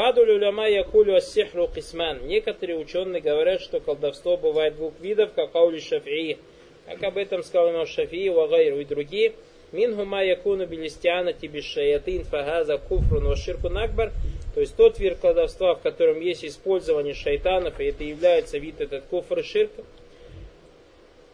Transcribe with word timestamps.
Баду 0.00 0.22
уляма 0.22 0.66
якулю 0.66 1.16
ассихру 1.16 1.68
кисман. 1.68 2.26
Некоторые 2.26 2.78
ученые 2.78 3.20
говорят, 3.20 3.60
что 3.60 3.80
колдовство 3.80 4.38
бывает 4.38 4.76
двух 4.76 4.94
видов, 4.98 5.32
как 5.34 5.54
аули 5.54 5.78
шафии. 5.78 6.38
Как 6.86 7.02
об 7.02 7.18
этом 7.18 7.42
сказал 7.42 7.70
имам 7.70 7.86
Шафии, 7.86 8.30
Вагайру 8.30 8.80
и 8.80 8.86
другие. 8.86 9.34
Минху 9.72 10.06
ма 10.06 10.24
якуну 10.24 10.66
билистиана 10.66 11.34
тибишаятин 11.34 12.24
фагаза 12.24 12.78
куфрун 12.78 13.24
ваширку 13.26 13.68
накбар. 13.68 14.10
То 14.54 14.62
есть 14.62 14.74
тот 14.74 14.98
вид 14.98 15.18
колдовства, 15.18 15.74
в 15.74 15.82
котором 15.82 16.18
есть 16.22 16.46
использование 16.46 17.12
шайтанов, 17.12 17.78
и 17.78 17.84
это 17.84 18.02
является 18.02 18.56
вид 18.56 18.80
этот 18.80 19.04
куфр 19.10 19.40
и 19.40 19.42
ширк. 19.42 19.72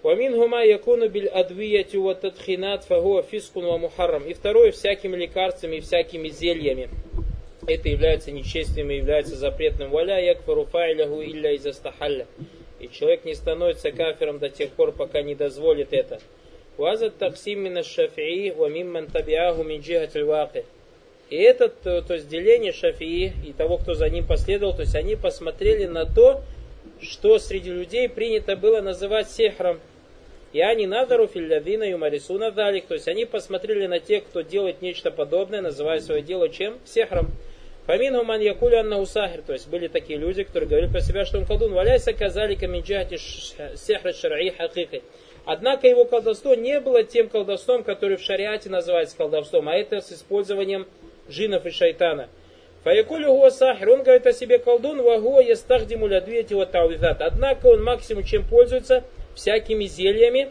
Вамин 0.02 0.32
гума 0.34 0.64
якуну 0.64 1.08
биль 1.08 1.28
адвиятю 1.28 2.02
ва 2.02 2.16
тадхинат 2.16 2.82
фагуа 2.82 3.22
фискун 3.22 3.66
ва 3.66 3.78
мухаррам. 3.78 4.24
И 4.24 4.34
второе, 4.34 4.72
всякими 4.72 5.14
лекарствами 5.14 5.76
и 5.76 5.80
всякими 5.80 6.30
зельями 6.30 6.88
это 7.66 7.88
является 7.88 8.30
нечестием 8.30 8.90
и 8.90 8.96
является 8.96 9.36
запретным. 9.36 9.90
Валя 9.90 10.18
якфару 10.20 10.64
файлягу 10.66 11.22
илля 11.22 11.52
из 11.52 11.66
астахалля. 11.66 12.27
И 12.78 12.88
человек 12.88 13.24
не 13.24 13.34
становится 13.34 13.91
кафиром 13.91 14.38
до 14.38 14.48
тех 14.48 14.70
пор, 14.70 14.92
пока 14.92 15.22
не 15.22 15.34
дозволит 15.34 15.92
это. 15.92 16.20
Вазат 16.77 17.16
таксим 17.16 17.64
мина 17.64 17.82
шафии 17.82 18.50
ва 18.50 18.66
мимман 18.66 19.06
табиаху 19.06 19.64
мин 19.64 19.82
И 21.30 21.36
это, 21.36 21.68
то, 21.68 22.02
то 22.02 22.14
есть 22.14 22.28
деление 22.28 22.72
шафии 22.72 23.32
и 23.46 23.52
того, 23.52 23.78
кто 23.78 23.94
за 23.94 24.10
ним 24.10 24.27
последовал, 24.27 24.74
то 24.74 24.83
есть 24.83 24.94
они 24.94 25.16
посмотрели 25.16 25.86
на 25.86 26.05
то, 26.05 26.42
что 27.00 27.38
среди 27.38 27.70
людей 27.70 28.08
принято 28.08 28.56
было 28.56 28.80
называть 28.83 29.30
сехром. 29.30 29.80
И 30.52 30.60
они 30.60 30.86
надару 30.86 31.27
филлядина 31.27 31.84
юмарисуна 31.84 32.50
далик. 32.50 32.86
То 32.86 32.94
есть 32.94 33.08
они 33.08 33.24
посмотрели 33.24 33.86
на 33.86 33.98
тех, 33.98 34.24
кто 34.24 34.42
делает 34.42 34.80
нечто 34.80 35.10
подобное, 35.10 35.60
называя 35.60 36.00
свое 36.00 36.22
дело 36.22 36.48
чем? 36.48 36.78
Сехром. 36.84 37.33
Фамин 37.86 38.16
ман 38.24 38.40
якулю 38.40 38.78
анна 38.78 38.98
усахир. 38.98 39.42
То 39.42 39.52
есть 39.52 39.68
были 39.68 39.86
такие 39.86 40.18
люди, 40.18 40.42
которые 40.42 40.68
говорили 40.68 40.90
про 40.90 41.00
себя, 41.00 41.24
что 41.24 41.38
он 41.38 41.46
колдун. 41.46 41.72
Валяйся 41.72 42.12
казали 42.12 42.56
каминджати 42.56 43.16
сехра 43.77 44.12
шар'и 44.12 44.50
хакики. 44.50 45.02
Однако 45.44 45.86
его 45.86 46.05
колдовство 46.05 46.55
не 46.55 46.80
было 46.80 47.05
тем 47.05 47.28
колдовством, 47.28 47.84
который 47.84 48.16
в 48.16 48.20
шариате 48.20 48.69
называется 48.69 49.16
колдовством, 49.16 49.69
а 49.69 49.74
это 49.74 50.00
с 50.00 50.12
использованием 50.12 50.86
джинов 51.30 51.64
и 51.64 51.70
шайтана. 51.70 52.28
Фаякулю 52.83 53.33
гуа 53.33 53.50
сахир, 53.52 53.91
он 53.91 54.02
говорит 54.02 54.27
о 54.27 54.33
себе 54.33 54.58
колдун, 54.58 55.00
вагуа 55.02 55.41
ястахдиму 55.41 56.08
лядвиати 56.08 56.55
ва 56.55 56.66
тауизат. 56.66 57.22
Однако 57.22 57.68
он 57.68 57.84
максимум 57.84 58.24
чем 58.24 58.44
пользуется, 58.44 59.05
всякими 59.36 59.84
зельями, 59.84 60.50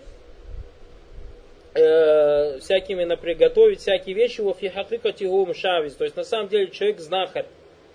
э, 1.75 2.59
всякими, 2.59 3.03
например, 3.03 3.37
готовить 3.37 3.81
всякие 3.81 4.15
вещи, 4.15 4.41
во 4.41 4.53
фихакикатигум 4.53 5.53
шавис. 5.53 5.93
То 5.95 6.05
есть 6.05 6.15
на 6.15 6.23
самом 6.23 6.49
деле 6.49 6.67
человек 6.71 6.99
знахарь, 6.99 7.45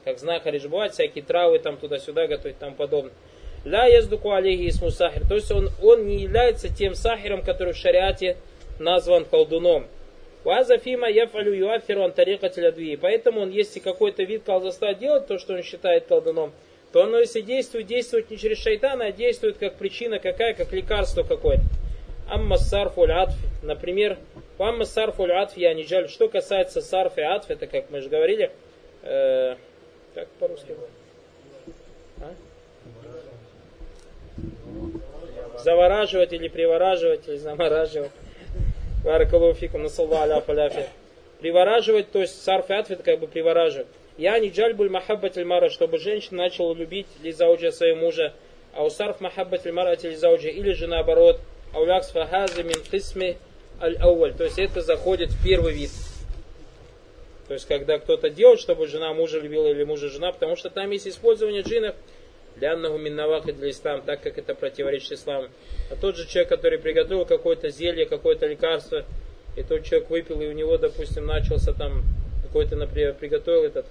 как 0.05 0.19
знахарь 0.19 0.61
же 0.61 0.69
бывает, 0.69 0.92
всякие 0.92 1.25
травы 1.25 1.59
там 1.59 1.77
туда-сюда 1.77 2.27
готовить 2.27 2.56
и 2.56 2.61
тому 2.61 2.77
подобное. 2.77 3.12
Ля 3.64 3.87
яздуку 3.87 4.31
алейхи 4.33 4.69
исму 4.69 4.91
сахир. 4.91 5.27
То 5.27 5.34
есть 5.34 5.50
он, 5.50 5.69
он 5.83 6.06
не 6.06 6.22
является 6.22 6.69
тем 6.75 6.95
сахиром, 6.95 7.42
который 7.42 7.75
в 7.75 7.77
шариате 7.77 8.37
назван 8.78 9.25
колдуном. 9.25 9.87
Вазафима 10.44 11.11
яфалю 11.11 11.55
юафиру 11.55 12.03
антарикатель 12.03 12.97
Поэтому 12.97 13.42
он, 13.42 13.50
если 13.50 13.78
какой-то 13.78 14.22
вид 14.22 14.44
колдовства 14.44 14.94
делает, 14.94 15.27
то, 15.27 15.39
что 15.39 15.53
он 15.53 15.62
считает 15.62 16.06
колдуном, 16.06 16.53
то 16.92 17.03
оно, 17.03 17.19
если 17.19 17.42
действует, 17.42 17.87
действует 17.87 18.31
не 18.31 18.39
через 18.39 18.59
шайтана, 18.59 19.06
а 19.06 19.12
действует 19.12 19.59
как 19.59 19.77
причина 19.77 20.19
какая, 20.19 20.55
как 20.55 20.72
лекарство 20.72 21.22
какое-то. 21.22 21.65
Амма 22.31 22.59
сарфуль 22.59 23.11
атф, 23.11 23.34
например, 23.62 24.17
амма 24.56 24.84
сарфуль 24.84 25.33
атф 25.33 25.56
я 25.56 25.75
не 25.75 25.83
жаль. 25.83 26.09
Что 26.09 26.28
касается 26.28 26.81
сарф 26.81 27.19
и 27.19 27.22
атф, 27.22 27.50
это 27.50 27.67
как 27.67 27.91
мы 27.91 28.00
же 28.00 28.09
говорили, 28.09 28.53
э, 29.03 29.56
как 30.14 30.28
по-русски? 30.39 30.77
А? 32.20 32.33
Завораживать 35.59 36.33
или 36.33 36.47
привораживать, 36.47 37.27
или 37.27 37.37
замораживать. 37.37 38.12
Баракалуфикум, 39.05 39.82
насалла 39.82 40.21
аля 40.21 40.41
фаляфи. 40.41 40.87
Привораживать, 41.41 42.12
то 42.12 42.21
есть 42.21 42.41
сарф 42.44 42.71
и 42.71 42.75
атф, 42.75 42.93
это 42.93 43.03
как 43.03 43.19
бы 43.19 43.26
привораживать. 43.26 43.88
Я 44.16 44.38
не 44.38 44.50
джальбуль 44.50 44.88
махаббат 44.88 45.34
мара, 45.38 45.69
чтобы 45.69 45.99
женщина 45.99 46.44
начала 46.44 46.75
любить 46.75 47.09
лизауджа 47.25 47.72
своего 47.72 47.99
мужа. 47.99 48.34
А 48.72 48.84
усарф 48.84 49.21
махаббат 49.21 49.65
мара 49.72 49.97
лизауджа, 49.97 50.49
или 50.49 50.72
же 50.75 50.87
наоборот, 50.87 51.41
аулякс 51.72 52.10
фахаза 52.10 52.62
мин 52.62 52.82
хисми 52.91 53.38
аль 53.81 53.97
ауаль. 53.97 54.34
То 54.34 54.44
есть 54.44 54.58
это 54.58 54.82
заходит 54.82 55.31
в 55.31 55.42
первый 55.42 55.72
вид. 55.72 55.91
То 57.48 57.54
есть 57.54 57.66
когда 57.66 57.98
кто-то 57.98 58.31
делает, 58.31 58.60
чтобы 58.60 58.86
жена 58.86 59.12
мужа 59.12 59.41
любила 59.41 59.66
или 59.66 59.82
мужа 59.84 60.08
жена, 60.08 60.32
потому 60.32 60.56
что 60.56 60.70
там 60.70 60.91
есть 60.91 61.08
использование 61.08 61.62
джинов 61.62 61.97
для 62.56 62.75
аннаху 62.75 62.98
и 62.98 63.53
для 63.53 63.70
ислам, 63.70 64.03
так 64.03 64.22
как 64.22 64.38
это 64.38 64.54
противоречит 64.54 65.12
исламу. 65.12 65.48
А 65.91 65.97
тот 65.97 66.16
же 66.16 66.28
человек, 66.28 66.48
который 66.48 66.78
приготовил 66.78 67.25
какое-то 67.25 67.70
зелье, 67.70 68.06
какое-то 68.06 68.47
лекарство, 68.47 69.04
и 69.56 69.62
тот 69.62 69.84
человек 69.84 70.10
выпил, 70.10 70.41
и 70.41 70.47
у 70.47 70.52
него, 70.52 70.78
допустим, 70.78 71.26
начался 71.26 71.72
там 71.72 72.02
какой-то, 72.42 72.76
например, 72.76 73.14
приготовил 73.14 73.64
этот 73.64 73.87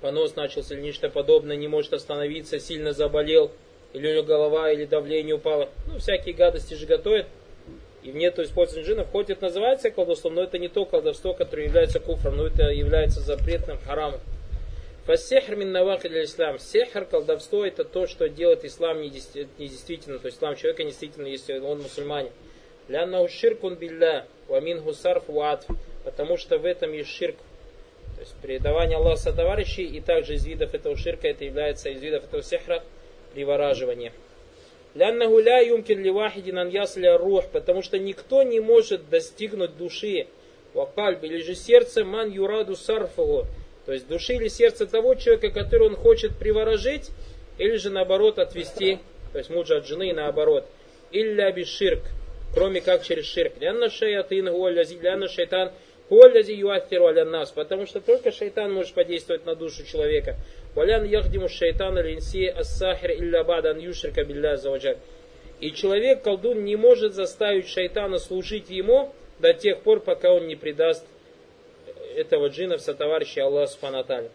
понос 0.00 0.36
начался 0.36 0.74
или 0.74 0.82
нечто 0.82 1.08
подобное, 1.08 1.56
не 1.56 1.68
может 1.68 1.92
остановиться, 1.92 2.60
сильно 2.60 2.92
заболел, 2.92 3.50
или 3.96 4.08
у 4.08 4.12
него 4.12 4.24
голова, 4.24 4.70
или 4.70 4.84
давление 4.84 5.36
упало. 5.36 5.70
Ну, 5.86 5.98
всякие 5.98 6.34
гадости 6.34 6.74
же 6.74 6.84
готовят. 6.84 7.26
И 8.02 8.10
нету 8.12 8.42
использования 8.42 8.86
джинов, 8.86 9.10
хоть 9.10 9.30
это 9.30 9.44
называется 9.44 9.90
колдовством, 9.90 10.34
но 10.34 10.42
это 10.42 10.58
не 10.58 10.68
то 10.68 10.84
колдовство, 10.84 11.32
которое 11.32 11.64
является 11.64 11.98
куфром, 11.98 12.36
но 12.36 12.46
это 12.46 12.64
является 12.64 13.20
запретным 13.20 13.78
харамом. 13.78 14.20
Фассехр 15.06 15.56
мин 15.56 15.72
навахид 15.72 16.12
ислам. 16.12 16.58
Сехр, 16.58 17.06
колдовство, 17.06 17.64
это 17.64 17.84
то, 17.84 18.06
что 18.06 18.28
делает 18.28 18.66
ислам 18.66 19.00
недействительно. 19.00 20.18
То 20.18 20.26
есть 20.26 20.38
ислам 20.38 20.56
человека 20.56 20.82
недействительно, 20.82 21.26
если 21.26 21.58
он 21.58 21.80
мусульманин. 21.80 22.30
Ляннау 22.88 23.28
ширкун 23.28 23.76
билля, 23.76 24.26
вамин 24.46 24.82
гусарф 24.82 25.24
ваатф. 25.28 25.68
Потому 26.04 26.36
что 26.36 26.58
в 26.58 26.66
этом 26.66 26.92
есть 26.92 27.10
ширк. 27.10 27.36
То 28.16 28.20
есть 28.20 28.34
передавание 28.42 28.98
Аллаха 28.98 29.22
сотоварищей, 29.22 29.84
и 29.84 30.00
также 30.00 30.34
из 30.34 30.44
видов 30.44 30.74
этого 30.74 30.96
ширка, 30.96 31.28
это 31.28 31.44
является 31.44 31.88
из 31.88 32.00
видов 32.02 32.24
этого 32.24 32.42
сехра, 32.42 32.82
привораживание. 33.36 34.12
Ляннаху 34.94 35.38
ля 35.40 35.60
юмкин 35.60 36.02
ли 36.02 36.10
вахидин 36.10 36.58
ан 36.58 36.68
ясля 36.70 37.18
рух, 37.18 37.44
потому 37.52 37.82
что 37.82 37.98
никто 37.98 38.42
не 38.42 38.60
может 38.60 39.10
достигнуть 39.10 39.76
души, 39.76 40.26
вакальб, 40.72 41.22
или 41.22 41.42
же 41.42 41.54
сердце 41.54 42.02
ман 42.02 42.30
юраду 42.30 42.76
сарфаху, 42.76 43.46
то 43.84 43.92
есть 43.92 44.08
души 44.08 44.36
или 44.36 44.48
сердце 44.48 44.86
того 44.86 45.14
человека, 45.16 45.50
который 45.50 45.88
он 45.88 45.96
хочет 45.96 46.38
приворожить, 46.38 47.10
или 47.58 47.76
же 47.76 47.90
наоборот 47.90 48.38
отвести, 48.38 49.00
то 49.32 49.38
есть 49.38 49.50
мужа 49.50 49.76
от 49.76 49.86
жены 49.86 50.14
наоборот. 50.14 50.64
Илля 51.12 51.52
биширк, 51.52 52.04
кроме 52.54 52.80
как 52.80 53.04
через 53.04 53.26
ширк. 53.26 53.52
Лянна 53.60 53.90
шаятин 53.90 54.46
лянна 54.46 55.28
шайтан 55.28 55.72
Коллязи 56.08 56.52
юафиру 56.52 57.06
аля 57.06 57.24
нас, 57.24 57.50
потому 57.50 57.86
что 57.86 58.00
только 58.00 58.30
шайтан 58.30 58.72
может 58.72 58.94
подействовать 58.94 59.44
на 59.44 59.56
душу 59.56 59.84
человека. 59.84 60.36
Валян 60.74 61.04
яхдиму 61.04 61.48
шайтана 61.48 62.00
линси 62.00 62.46
ассахир 62.46 63.12
илля 63.12 63.42
бадан 63.42 63.78
юшрика 63.78 64.24
билля 64.24 64.56
заваджаль. 64.56 64.98
И 65.60 65.72
человек, 65.72 66.22
колдун, 66.22 66.64
не 66.64 66.76
может 66.76 67.14
заставить 67.14 67.68
шайтана 67.68 68.18
служить 68.18 68.70
ему 68.70 69.12
до 69.40 69.52
тех 69.52 69.80
пор, 69.80 70.00
пока 70.00 70.32
он 70.32 70.46
не 70.46 70.54
предаст 70.54 71.04
этого 72.14 72.48
джина 72.48 72.76
в 72.76 72.82
сотоварища 72.82 73.44
Аллаха 73.44 73.72
Субханаталя. 73.72 74.30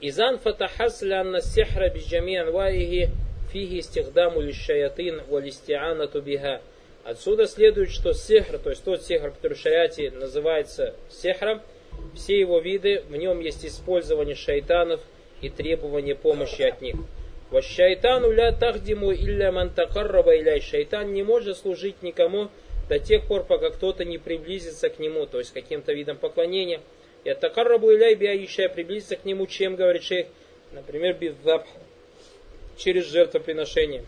Изан 0.00 0.38
фатахас 0.38 1.02
лянна 1.02 1.40
сихра 1.40 1.88
биджами 1.88 2.36
анваихи 2.36 3.10
фиги 3.52 3.80
стихдаму 3.80 4.40
лишаятин 4.40 5.22
валистианату 5.28 6.20
биха. 6.20 6.60
Отсюда 7.06 7.46
следует, 7.46 7.92
что 7.92 8.14
сехр, 8.14 8.58
то 8.58 8.70
есть 8.70 8.82
тот 8.82 9.00
сехр, 9.00 9.30
который 9.30 9.54
в 9.54 9.60
шариате 9.60 10.10
называется 10.10 10.96
сехром, 11.08 11.62
все 12.16 12.36
его 12.36 12.58
виды, 12.58 13.04
в 13.08 13.14
нем 13.14 13.38
есть 13.38 13.64
использование 13.64 14.34
шайтанов 14.34 15.00
и 15.40 15.48
требование 15.48 16.16
помощи 16.16 16.62
от 16.62 16.82
них. 16.82 16.96
Шайтану 17.62 18.32
ля 18.32 18.50
тахдиму 18.50 19.12
илля 19.12 19.52
мантакарраба 19.52 20.36
иляй. 20.36 20.60
Шайтан 20.60 21.12
не 21.12 21.22
может 21.22 21.58
служить 21.58 22.02
никому 22.02 22.48
до 22.88 22.98
тех 22.98 23.28
пор, 23.28 23.44
пока 23.44 23.70
кто-то 23.70 24.04
не 24.04 24.18
приблизится 24.18 24.88
к 24.88 24.98
нему, 24.98 25.26
то 25.26 25.38
есть 25.38 25.52
каким-то 25.52 25.92
видом 25.92 26.16
поклонения. 26.16 26.80
И 27.22 27.30
атакаррабу 27.30 27.94
иляй 27.94 28.16
биаища 28.16 28.68
приблизиться 28.68 29.14
к 29.14 29.24
нему, 29.24 29.46
чем, 29.46 29.76
говорит 29.76 30.02
шейх, 30.02 30.26
например, 30.72 31.14
беззабх, 31.14 31.66
через 32.76 33.06
жертвоприношение. 33.06 34.02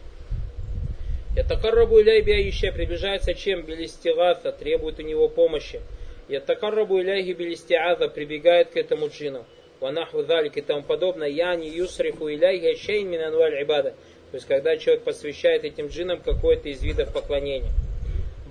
Ятакаррабу 1.38 2.01
иляй 2.01 2.21
биаища 2.21 2.71
приближается 2.71 3.33
чем? 3.33 3.63
Белистигата, 3.63 4.51
требует 4.51 5.00
у 5.00 5.01
него 5.01 5.27
помощи. 5.27 5.81
Ятакаррабу 6.29 7.01
иляйхи 7.01 7.33
белистиаза 7.33 8.07
прибегает 8.07 8.69
к 8.69 8.77
этому 8.77 9.07
джину. 9.07 9.45
Ванаху 9.79 10.23
залик 10.23 10.57
и 10.57 10.61
тому 10.61 10.83
подобное. 10.83 11.27
Я 11.27 11.55
не 11.55 11.69
юсрифу 11.69 12.29
иляйхи 12.29 12.79
шейн 12.79 13.09
мин 13.09 13.21
анваль 13.21 13.61
ибада. 13.63 13.95
То 14.31 14.35
есть, 14.38 14.47
когда 14.47 14.77
человек 14.77 15.03
посвящает 15.03 15.63
этим 15.63 15.88
джинам 15.88 16.21
какой-то 16.21 16.69
из 16.69 16.81
видов 16.83 17.11
поклонения. 17.11 17.71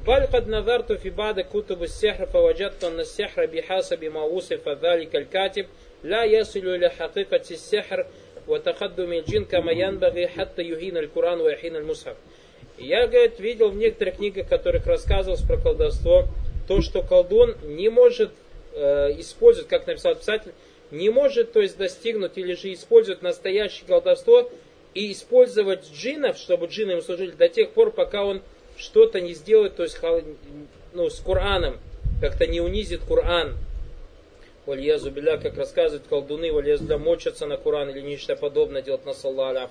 بل 0.06 0.26
قد 0.26 0.48
نظرت 0.48 0.92
في 0.92 1.10
بعض 1.10 1.40
كتب 1.40 1.82
السحر 1.82 2.26
فوجدت 2.26 2.84
أن 2.84 3.00
السحر 3.00 3.46
بحسب 3.46 4.04
ما 4.04 4.22
وصف 4.22 4.68
ذلك 4.68 5.16
الكاتب 5.16 5.66
لا 6.04 6.24
يصل 6.24 6.74
إلى 6.74 6.90
حقيقة 6.90 7.42
السحر 7.50 8.06
وتقدم 8.48 9.12
الجن 9.12 9.44
كما 9.44 9.72
ينبغي 9.72 10.28
حتى 10.28 10.62
يهين 10.62 10.96
القرآن 10.96 11.40
ويحين 11.40 11.76
المصحف. 11.76 12.16
я, 12.77 13.07
говорит, 13.07 13.39
видел 13.39 13.69
в 13.69 13.75
некоторых 13.75 14.17
книгах, 14.17 14.45
в 14.45 14.49
которых 14.49 14.85
рассказывалось 14.85 15.41
про 15.41 15.57
колдовство, 15.57 16.25
то, 16.67 16.81
что 16.81 17.01
колдун 17.01 17.55
не 17.63 17.89
может 17.89 18.31
э, 18.73 19.19
использовать, 19.19 19.69
как 19.69 19.87
написал 19.87 20.15
писатель, 20.15 20.51
не 20.91 21.09
может, 21.09 21.53
то 21.53 21.61
есть, 21.61 21.77
достигнуть 21.77 22.37
или 22.37 22.53
же 22.53 22.71
использовать 22.73 23.21
настоящее 23.21 23.87
колдовство 23.87 24.49
и 24.93 25.11
использовать 25.11 25.89
джинов, 25.91 26.37
чтобы 26.37 26.67
джины 26.67 26.91
ему 26.91 27.01
служили 27.01 27.31
до 27.31 27.49
тех 27.49 27.71
пор, 27.71 27.91
пока 27.91 28.23
он 28.23 28.41
что-то 28.77 29.21
не 29.21 29.33
сделает, 29.33 29.75
то 29.75 29.83
есть, 29.83 29.99
ну, 30.93 31.09
с 31.09 31.19
Кораном, 31.19 31.77
как-то 32.21 32.45
не 32.45 32.61
унизит 32.61 33.01
Коран. 33.07 33.55
Вальязу 34.65 35.11
биля, 35.11 35.37
как 35.37 35.57
рассказывают 35.57 36.07
колдуны, 36.07 36.51
вальязу 36.51 36.99
мочатся 36.99 37.45
на 37.45 37.57
Коран 37.57 37.89
или 37.89 38.01
нечто 38.01 38.35
подобное 38.35 38.81
делать 38.81 39.05
на 39.05 39.13
салла 39.13 39.49
аля 39.49 39.69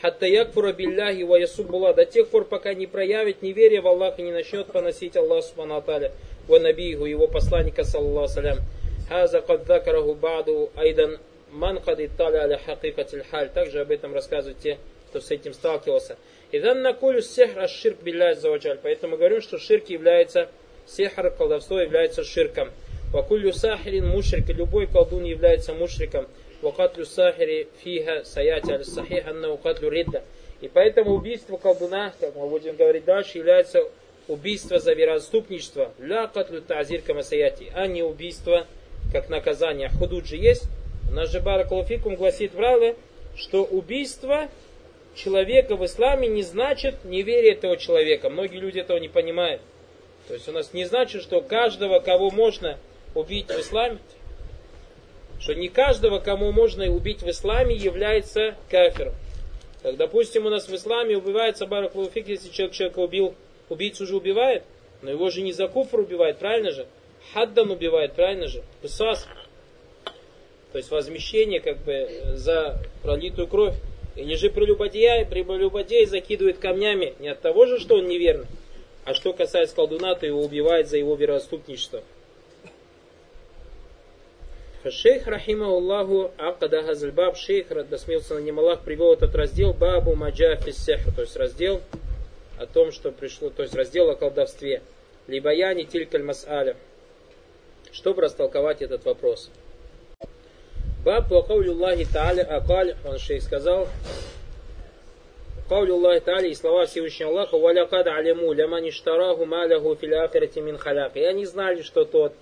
фаляфе. 0.00 0.02
Хатта 0.02 0.26
якфура 0.26 0.72
билляхи 0.72 1.22
ва 1.22 1.36
ясубула 1.38 1.94
до 1.94 2.04
тех 2.04 2.28
пор, 2.28 2.44
пока 2.44 2.74
не 2.74 2.86
проявит 2.86 3.42
неверие 3.42 3.80
в 3.80 3.86
Аллаха 3.86 4.22
и 4.22 4.24
не 4.24 4.32
начнет 4.32 4.66
поносить 4.66 5.16
Аллах 5.16 5.44
субхану 5.44 5.76
аталя 5.76 6.12
ва 6.48 6.58
набиху, 6.58 7.04
его 7.06 7.26
посланника 7.26 7.84
саллаллаху 7.84 8.28
салям. 8.28 8.58
Хаза 9.08 9.40
кад 9.40 9.66
баду 10.20 10.70
айдан 10.76 11.18
ман 11.50 11.80
кад 11.80 12.00
итталя 12.00 12.42
аля 12.42 12.60
хакикатиль 12.64 13.24
халь. 13.30 13.50
Также 13.50 13.80
об 13.80 13.90
этом 13.90 14.14
рассказывают 14.14 14.58
те, 14.58 14.78
кто 15.08 15.20
с 15.20 15.30
этим 15.30 15.52
сталкивался. 15.52 16.16
Идан 16.52 16.82
накулю 16.82 17.22
сехр 17.22 17.60
аш 17.60 17.72
ширк 17.72 18.02
билляхи 18.02 18.40
заваджаль. 18.40 18.78
Поэтому 18.82 19.16
говорю, 19.16 19.40
что 19.40 19.58
ширк 19.58 19.88
является, 19.88 20.48
сехр, 20.86 21.30
колдовство 21.30 21.80
является 21.80 22.24
ширком. 22.24 22.70
Вакулю 23.12 23.52
сахирин 23.52 24.06
мушрик, 24.06 24.48
любой 24.50 24.86
колдун 24.86 25.24
является 25.24 25.74
мушриком. 25.74 26.28
Вакатлю 26.62 27.04
сахири 27.04 27.68
фиха 27.82 28.22
саяти 28.24 28.72
аль 28.72 28.84
сахих 28.84 29.26
анна 29.26 29.50
укатлю 29.50 29.90
ридда. 29.90 30.22
И 30.60 30.68
поэтому 30.68 31.12
убийство 31.14 31.56
колдуна, 31.56 32.12
как 32.20 32.36
мы 32.36 32.48
будем 32.48 32.76
говорить 32.76 33.04
дальше, 33.04 33.38
является 33.38 33.82
убийство 34.28 34.78
за 34.78 34.92
вероотступничество. 34.92 35.92
Ля 35.98 36.26
катлю 36.26 36.60
тазир 36.60 37.00
камасаяти, 37.00 37.72
а 37.74 37.86
не 37.86 38.02
убийство 38.02 38.66
как 39.12 39.28
наказание. 39.28 39.88
Худуд 39.88 40.26
же 40.26 40.36
есть. 40.36 40.64
У 41.10 41.14
нас 41.14 41.30
же 41.30 41.40
Баракалуфикум 41.40 42.14
гласит 42.14 42.52
правило, 42.52 42.94
что 43.34 43.64
убийство 43.64 44.48
человека 45.14 45.76
в 45.76 45.84
исламе 45.84 46.28
не 46.28 46.42
значит 46.42 47.04
неверие 47.04 47.54
этого 47.54 47.76
человека. 47.76 48.30
Многие 48.30 48.58
люди 48.58 48.78
этого 48.78 48.98
не 48.98 49.08
понимают. 49.08 49.60
То 50.28 50.34
есть 50.34 50.48
у 50.48 50.52
нас 50.52 50.72
не 50.72 50.84
значит, 50.84 51.22
что 51.22 51.40
каждого, 51.40 51.98
кого 52.00 52.30
можно 52.30 52.78
убить 53.14 53.48
в 53.48 53.58
исламе, 53.58 53.98
что 55.40 55.54
не 55.54 55.68
каждого, 55.68 56.18
кому 56.18 56.52
можно 56.52 56.84
убить 56.90 57.22
в 57.22 57.28
исламе, 57.28 57.74
является 57.74 58.56
кафиром. 58.70 59.14
Как, 59.82 59.96
допустим, 59.96 60.46
у 60.46 60.50
нас 60.50 60.68
в 60.68 60.74
исламе 60.74 61.16
убивается 61.16 61.66
Барак 61.66 61.94
Луфик, 61.94 62.28
если 62.28 62.50
человек 62.50 62.74
человека 62.74 62.98
убил, 62.98 63.34
убийцу 63.70 64.04
уже 64.04 64.16
убивает, 64.16 64.62
но 65.00 65.10
его 65.10 65.30
же 65.30 65.40
не 65.40 65.52
за 65.52 65.66
куфр 65.68 66.00
убивает, 66.00 66.38
правильно 66.38 66.70
же? 66.70 66.86
Хаддан 67.32 67.70
убивает, 67.70 68.12
правильно 68.12 68.46
же? 68.46 68.62
Писас. 68.82 69.26
То 70.72 70.78
есть 70.78 70.90
возмещение 70.90 71.60
как 71.60 71.78
бы 71.78 72.08
за 72.34 72.78
пролитую 73.02 73.48
кровь. 73.48 73.74
Или 74.16 74.34
же 74.34 74.50
прелюбодея, 74.50 75.24
прелюбодей 75.24 76.04
закидывает 76.04 76.58
камнями 76.58 77.14
не 77.18 77.28
от 77.28 77.40
того 77.40 77.64
же, 77.64 77.78
что 77.78 77.96
он 77.96 78.08
неверный, 78.08 78.46
а 79.04 79.14
что 79.14 79.32
касается 79.32 79.74
колдуна, 79.74 80.14
то 80.14 80.26
его 80.26 80.42
убивает 80.42 80.88
за 80.88 80.98
его 80.98 81.14
вероотступничество. 81.14 82.02
Шейх 84.88 85.26
Рахимауллаху 85.26 86.30
Акада 86.38 86.80
Газальбаб, 86.80 87.36
шейх, 87.36 87.66
да 87.68 87.98
смеется 87.98 88.38
на 88.38 88.60
Аллах, 88.60 88.80
привел 88.80 89.12
этот 89.12 89.34
раздел 89.34 89.74
Бабу 89.74 90.14
Маджа 90.14 90.56
Фиссехр, 90.56 91.12
то 91.14 91.20
есть 91.20 91.36
раздел 91.36 91.82
о 92.58 92.64
том, 92.64 92.90
что 92.90 93.12
пришло, 93.12 93.50
то 93.50 93.62
есть 93.62 93.74
раздел 93.74 94.08
о 94.08 94.16
колдовстве. 94.16 94.80
Либо 95.26 95.52
я 95.52 95.74
не 95.74 95.84
тилькаль 95.84 96.22
мас'аля. 96.22 96.76
Чтобы 97.92 98.22
растолковать 98.22 98.80
этот 98.80 99.04
вопрос. 99.04 99.50
Баб 101.04 101.28
по 101.28 101.42
каулюллахи 101.42 102.06
та'аля 102.10 102.44
акаль, 102.44 102.96
он 103.04 103.18
шейх 103.18 103.42
сказал, 103.42 103.86
Каулюллахи 105.68 106.24
та'аля 106.24 106.48
и 106.48 106.54
слова 106.54 106.86
Всевышнего 106.86 107.30
Аллаха, 107.30 107.58
валякад 107.58 108.06
алиму, 108.06 108.50
ляман 108.54 108.88
иштараху 108.88 109.44
маляху 109.44 109.94
фил 109.94 110.22
ахирати. 110.22 111.18
И 111.18 111.22
они 111.22 111.44
знали, 111.44 111.82
что 111.82 112.06
тот, 112.06 112.32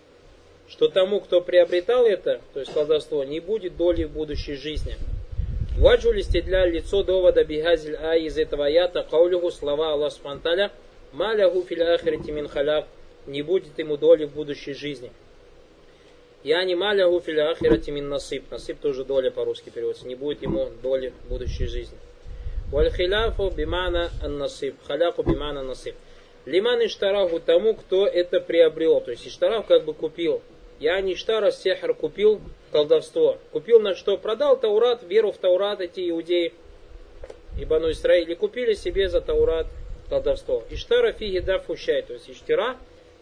что 0.69 0.89
тому, 0.89 1.21
кто 1.21 1.41
приобретал 1.41 2.07
это, 2.07 2.41
то 2.53 2.61
есть 2.61 2.73
колдовство, 2.73 3.25
не 3.25 3.41
будет 3.41 3.77
доли 3.77 4.05
в 4.05 4.11
будущей 4.11 4.55
жизни. 4.55 4.97
Ваджули 5.79 6.23
для 6.23 6.67
лицо 6.67 7.05
довода 7.05 7.45
бигазиль 7.45 7.97
а 7.97 8.17
из 8.17 8.37
этого 8.37 8.67
аята 8.67 9.07
каулюху 9.09 9.53
слова 9.53 9.93
Аллах 9.93 10.13
Субтитры 10.13 10.73
Малягу 11.13 11.63
фил 11.63 11.83
ахирати 11.83 12.33
мин 12.33 12.49
халяк 12.49 12.87
не 13.27 13.43
будет 13.43 13.79
ему 13.79 13.97
доли 13.97 14.27
в 14.27 14.35
будущей 14.35 14.75
жизни. 14.75 15.13
Я 16.43 16.65
не 16.65 16.75
малягу 16.75 17.21
фил 17.21 17.49
ахирати 17.49 17.91
мин 17.91 18.09
насып. 18.09 18.51
Насып 18.51 18.81
тоже 18.81 19.05
доля 19.05 19.31
по-русски 19.31 19.71
переводится. 19.71 20.09
Не 20.09 20.17
будет 20.17 20.43
ему 20.43 20.69
доли 20.83 21.13
в 21.25 21.29
будущей 21.29 21.67
жизни. 21.67 21.97
Валь 22.73 22.91
хиляфу 22.91 23.51
бимана 23.51 24.11
ан 24.21 24.37
насып. 24.37 24.75
Халяку 24.87 25.23
бимана 25.23 25.63
насып. 25.63 25.95
Лиман 26.45 26.85
иштараху 26.85 27.41
тому, 27.41 27.75
кто 27.75 28.07
это 28.07 28.41
приобрел. 28.41 29.01
То 29.01 29.13
есть 29.13 29.27
иштарах 29.29 29.67
как 29.67 29.85
бы 29.85 29.95
купил. 29.95 30.43
Я 30.81 31.01
не 31.01 31.15
Иштара 31.15 31.51
Сехар 31.51 31.93
купил 31.95 32.41
колдовство. 32.71 33.39
Купил 33.53 33.81
на 33.81 33.95
что? 33.95 34.17
Продал 34.17 34.59
Таурат, 34.59 35.03
веру 35.03 35.33
в 35.33 35.39
Таурат 35.39 35.81
эти 35.81 36.09
иудеи 36.09 36.53
и 37.59 37.65
Бану 37.65 37.91
Исраили. 37.91 38.35
Купили 38.35 38.75
себе 38.75 39.09
за 39.09 39.21
Таурат 39.21 39.67
колдовство. 40.09 40.63
Иштара 40.71 41.13
фиги 41.13 41.41
да 41.41 41.59
фущай. 41.59 42.03
То 42.03 42.13
есть 42.13 42.31
иштира, 42.31 42.77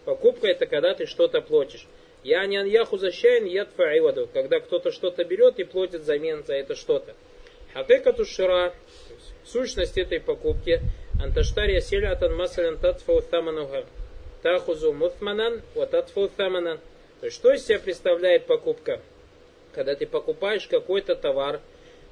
покупка 0.05 0.49
это 0.49 0.67
когда 0.67 0.94
ты 0.94 1.06
что-то 1.06 1.41
платишь. 1.41 1.87
Я 2.23 2.44
не 2.47 2.56
аньяху 2.58 2.99
защайн 2.99 3.47
ядфа 3.47 3.97
иваду. 3.99 4.29
Когда 4.32 4.61
кто-то 4.61 4.93
что-то 4.93 5.25
берет 5.25 5.58
и 5.58 5.64
платит 5.64 6.03
взамен 6.03 6.44
за 6.44 6.55
это 6.55 6.75
что-то. 6.75 7.14
Хакекату 7.73 8.26
шира. 8.26 8.75
Сущность 9.44 9.97
этой 9.97 10.20
покупки. 10.20 10.81
Анташтария 11.23 11.81
селятан 11.81 12.35
масален 12.35 12.79
татфау 12.79 13.23
тамануха. 13.23 13.87
Тахузу 14.43 14.93
мутманан, 14.93 15.62
вот 15.75 15.91
татфау 15.91 16.29
таманан. 16.29 16.81
То 17.20 17.26
есть, 17.26 17.36
что 17.36 17.52
из 17.52 17.66
себя 17.66 17.78
представляет 17.78 18.46
покупка? 18.46 19.00
Когда 19.74 19.94
ты 19.94 20.06
покупаешь 20.06 20.66
какой-то 20.66 21.16
товар, 21.16 21.60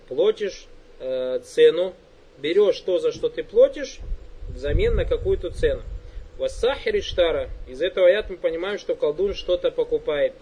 платишь 0.08 0.66
э, 1.00 1.40
цену, 1.44 1.94
берешь 2.38 2.80
то, 2.80 2.98
за 2.98 3.12
что 3.12 3.28
ты 3.28 3.42
платишь, 3.42 3.98
взамен 4.48 4.94
на 4.94 5.04
какую-то 5.04 5.50
цену. 5.50 5.82
Вассахир 6.38 7.02
штара. 7.02 7.48
Из 7.68 7.80
этого 7.80 8.08
аят 8.08 8.28
мы 8.28 8.36
понимаем, 8.36 8.78
что 8.78 8.96
колдун 8.96 9.34
что-то 9.34 9.70
покупает. 9.70 10.32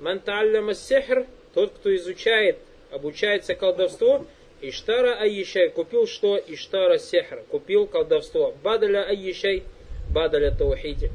Манталляма 0.00 0.74
сехр, 0.74 1.26
тот, 1.54 1.72
кто 1.72 1.94
изучает, 1.94 2.58
обучается 2.90 3.54
колдовству, 3.54 4.26
Иштара 4.62 5.14
Аишай 5.20 5.68
купил 5.68 6.06
что? 6.06 6.38
Иштара 6.38 6.98
Сехр. 6.98 7.42
Купил 7.50 7.86
колдовство. 7.86 8.54
Бадаля 8.62 9.04
Аишай. 9.04 9.64
Бадаля 10.10 10.50
Таухиди. 10.50 11.10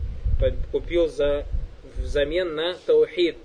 Купил 0.72 1.08
за 1.08 1.46
взамен 1.98 2.56
на 2.56 2.76
таухид. 2.86 3.38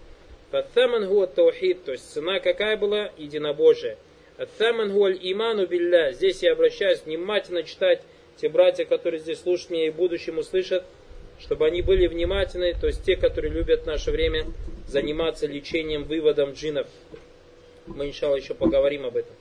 Фаттаман 0.51 1.07
хуа 1.07 1.27
таухид, 1.27 1.85
то 1.85 1.93
есть 1.93 2.11
цена 2.13 2.41
какая 2.41 2.77
была? 2.77 3.11
Единобожие. 3.17 3.99
Аттаман 4.39 4.93
хуа 4.93 5.11
иману 5.11 5.67
билля. 5.67 6.13
Здесь 6.13 6.43
я 6.43 6.53
обращаюсь 6.53 7.03
внимательно 7.05 7.63
читать 7.63 8.03
те 8.37 8.49
братья, 8.49 8.85
которые 8.85 9.21
здесь 9.21 9.41
слушают 9.41 9.71
меня 9.71 9.87
и 9.87 9.91
в 9.91 9.97
будущем 9.97 10.39
услышат, 10.39 10.85
чтобы 11.41 11.67
они 11.67 11.83
были 11.83 12.07
внимательны, 12.07 12.75
то 12.75 12.87
есть 12.87 13.03
те, 13.05 13.17
которые 13.17 13.53
любят 13.53 13.83
в 13.83 13.87
наше 13.87 14.11
время 14.11 14.47
заниматься 14.87 15.47
лечением, 15.47 16.05
выводом 16.05 16.53
джинов. 16.53 16.87
Мы, 17.87 18.09
иншалла, 18.09 18.37
еще 18.37 18.55
поговорим 18.55 19.07
об 19.07 19.17
этом. 19.17 19.35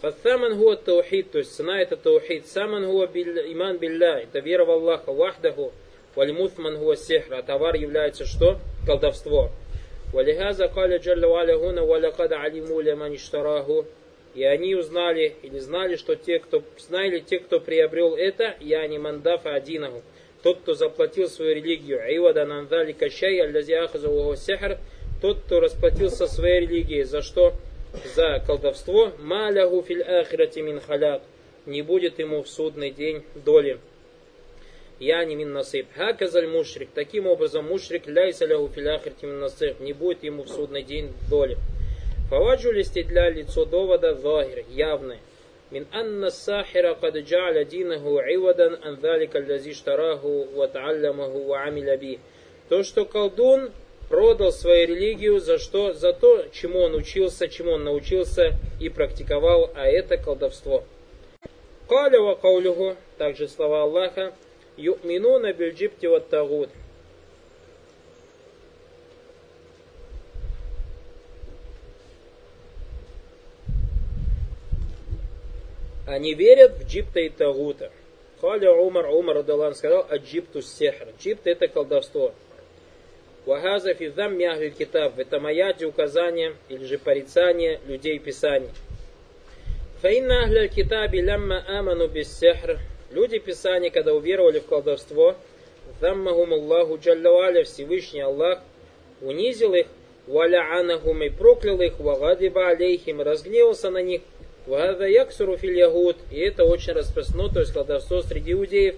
Фаттаман 0.00 0.58
хуа 0.58 0.76
таухид, 0.76 1.30
то 1.30 1.38
есть 1.38 1.54
цена 1.54 1.80
это 1.80 1.96
таухид. 1.96 2.46
Саман 2.46 2.84
хуа 2.84 3.06
иман 3.06 3.78
билля, 3.78 4.18
это 4.18 4.40
вера 4.40 4.64
в 4.64 4.70
Аллаха, 4.70 5.12
вахдаху. 5.12 5.72
Вальмутман 6.16 6.78
хуа 6.78 6.96
сихр, 6.96 7.34
а 7.34 7.42
товар 7.42 7.76
является 7.76 8.24
что? 8.24 8.58
Колдовство. 8.86 9.50
Валихаза 10.12 10.68
каля 10.68 10.98
джалла 10.98 11.28
валя 11.28 11.58
хуна 11.58 11.84
валякад 11.84 12.32
алиму 12.32 12.80
ляман 12.80 13.14
иштараху. 13.14 13.84
И 14.34 14.42
они 14.42 14.74
узнали 14.74 15.36
или 15.42 15.58
знали, 15.58 15.96
что 15.96 16.16
те, 16.16 16.38
кто 16.38 16.62
знали, 16.78 17.20
те, 17.20 17.38
кто 17.38 17.60
приобрел 17.60 18.16
это, 18.16 18.54
я 18.60 18.86
не 18.86 18.98
мандафа 18.98 19.54
одинаху. 19.54 20.02
Тот, 20.42 20.58
кто 20.60 20.74
заплатил 20.74 21.28
свою 21.28 21.54
религию, 21.54 22.02
айвада 22.02 22.44
нандали 22.46 22.92
кащай, 22.92 23.38
аллази 23.40 23.72
ахаза 23.72 24.08
сихр, 24.36 24.78
тот, 25.20 25.40
кто 25.40 25.60
расплатился 25.60 26.26
своей 26.26 26.60
религией, 26.60 27.04
за 27.04 27.20
что? 27.20 27.54
За 28.14 28.42
колдовство, 28.46 29.12
маляху 29.18 29.82
филь 29.82 30.02
ахирати 30.02 30.60
мин 30.60 30.80
халяк. 30.80 31.22
Не 31.66 31.82
будет 31.82 32.18
ему 32.18 32.42
в 32.42 32.48
судный 32.48 32.90
день 32.90 33.24
доли. 33.34 33.80
Я 34.98 35.24
не 35.24 35.36
мин 35.36 35.52
насып. 35.52 35.86
Хаказаль 35.94 36.46
мушрик. 36.46 36.88
Таким 36.94 37.26
образом, 37.26 37.66
мушрик 37.66 38.06
ляйса 38.06 38.46
ляху 38.46 38.68
филяхирти 38.68 39.26
мин 39.26 39.40
насып. 39.40 39.80
Не 39.80 39.92
будет 39.92 40.24
ему 40.24 40.44
в 40.44 40.48
судный 40.48 40.82
день 40.82 41.12
доли. 41.28 41.58
Фаваджу 42.30 42.72
для 42.72 43.30
лицо 43.30 43.66
довода 43.66 44.14
захир, 44.14 44.64
явное. 44.70 45.18
Мин 45.70 45.86
анна 45.92 46.30
сахира 46.30 46.94
кад 46.94 47.16
джа'ля 47.16 47.64
динаху 47.64 48.18
ивадан 48.20 48.78
ан 48.82 48.98
залика 49.00 49.44
лази 49.46 49.74
штараху 49.74 50.46
ва 50.54 50.66
та'аллямаху 50.66 51.44
ва 51.44 51.64
амиля 51.64 51.96
би. 51.98 52.18
То, 52.68 52.82
что 52.82 53.04
колдун 53.04 53.72
продал 54.08 54.50
свою 54.50 54.86
религию 54.86 55.40
за 55.40 55.58
что? 55.58 55.92
За 55.92 56.12
то, 56.12 56.46
чему 56.52 56.80
он 56.80 56.94
учился, 56.94 57.48
чему 57.48 57.72
он 57.72 57.84
научился 57.84 58.54
и 58.80 58.88
практиковал, 58.88 59.70
а 59.74 59.86
это 59.86 60.16
колдовство. 60.16 60.84
Каля 61.88 62.20
ва 62.20 62.34
каулюху, 62.34 62.96
также 63.18 63.46
слова 63.46 63.82
Аллаха, 63.82 64.32
ю'минуна 64.76 65.52
бильджибти 65.52 66.06
ва 66.06 66.20
тагут. 66.20 66.70
Они 76.06 76.34
верят 76.34 76.78
в 76.78 76.86
джипта 76.86 77.20
и 77.20 77.28
тагута. 77.28 77.90
Халя 78.40 78.72
Умар, 78.72 79.06
Умар 79.06 79.38
Адалан 79.38 79.74
сказал, 79.74 80.06
а 80.08 80.18
джипту 80.18 80.62
сехр. 80.62 81.08
Джипт 81.20 81.46
это 81.46 81.68
колдовство. 81.68 82.32
Вахаза 83.44 83.94
физам 83.94 84.36
мяхвиль 84.36 84.72
китаб. 84.72 85.18
Это 85.18 85.40
маяти 85.40 85.84
указания 85.84 86.54
или 86.68 86.84
же 86.84 86.98
порицание 86.98 87.80
людей 87.86 88.18
Писания. 88.18 88.70
Фаинна 90.00 90.44
ахля 90.44 90.68
китаби 90.68 91.20
лямма 91.20 91.64
аману 91.66 92.08
без 92.08 92.38
сехр. 92.38 92.78
Люди 93.10 93.38
Писания, 93.38 93.90
когда 93.90 94.14
уверовали 94.14 94.58
в 94.58 94.66
колдовство, 94.66 95.36
Заммахум 96.00 96.52
Аллаху 96.52 96.98
Джаллаваля, 96.98 97.64
Всевышний 97.64 98.20
Аллах, 98.20 98.60
унизил 99.20 99.74
их, 99.74 99.86
валя 100.26 100.78
анахум 100.78 101.22
и 101.22 101.30
проклял 101.30 101.80
их, 101.80 101.98
вагадиба 102.00 102.68
алейхим, 102.68 103.22
разгневался 103.22 103.90
на 103.90 104.02
них, 104.02 104.22
Вада 104.66 105.06
яксуру 105.06 105.56
филь 105.56 105.74
ягуд. 105.76 106.16
И 106.32 106.40
это 106.40 106.64
очень 106.64 106.92
распространено, 106.92 107.52
то 107.52 107.60
есть 107.60 107.72
колдовство 107.72 108.22
среди 108.22 108.52
иудеев. 108.52 108.96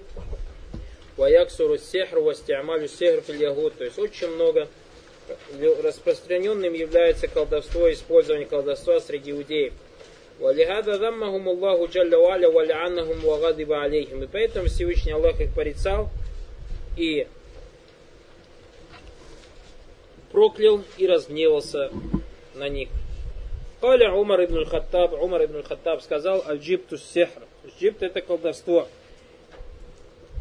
Ваяксуру 1.18 1.76
сехру 1.76 2.22
вастиамалю 2.22 2.88
сехру 2.88 3.20
филь 3.20 3.42
ягуд. 3.42 3.74
То 3.76 3.84
есть 3.84 3.98
очень 3.98 4.28
много 4.28 4.68
распространенным 5.82 6.72
является 6.72 7.28
колдовство, 7.28 7.92
использование 7.92 8.46
колдовства 8.46 8.98
среди 9.00 9.32
иудеев. 9.32 9.74
Валихада 10.39 10.97
заммахум 10.97 11.47
Аллаху 11.49 11.87
джалля 11.87 12.17
валя 12.17 12.49
валианнахум 12.49 13.19
вагадиба 13.19 13.83
алейхим. 13.83 14.23
И 14.23 14.27
поэтому 14.27 14.67
Всевышний 14.67 15.11
Аллах 15.11 15.39
их 15.39 15.53
порицал 15.53 16.09
и 16.97 17.27
проклял 20.31 20.81
и 20.97 21.07
разгневался 21.07 21.91
на 22.55 22.67
них. 22.67 22.89
Каля 23.79 24.13
Умар 24.13 24.45
ибн 24.45 24.65
Хаттаб, 24.65 25.13
Умар 25.21 25.45
ибн 25.45 25.61
Хаттаб 25.63 26.01
сказал, 26.01 26.43
аль-джипту 26.47 26.97
сехр. 26.97 27.41
Джипт 27.79 28.01
это 28.03 28.21
колдовство. 28.21 28.87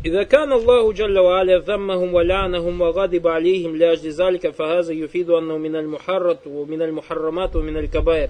إذا 0.05 0.23
كان 0.23 0.53
الله 0.53 0.93
جل 0.93 1.19
وعلا 1.19 1.59
ذمهم 1.59 2.15
ولعنهم 2.15 2.81
وغضب 2.81 3.29
عليهم 3.29 3.77
لأجل 3.77 4.11
ذلك 4.11 4.51
فهذا 4.51 4.93
يفيد 4.93 5.31
أنه 5.31 5.59
من 5.59 5.77
المحرط 5.77 6.47
ومن 6.47 6.83
المحرمات 6.83 7.57
ومن 7.57 7.77
الكبائر. 7.77 8.29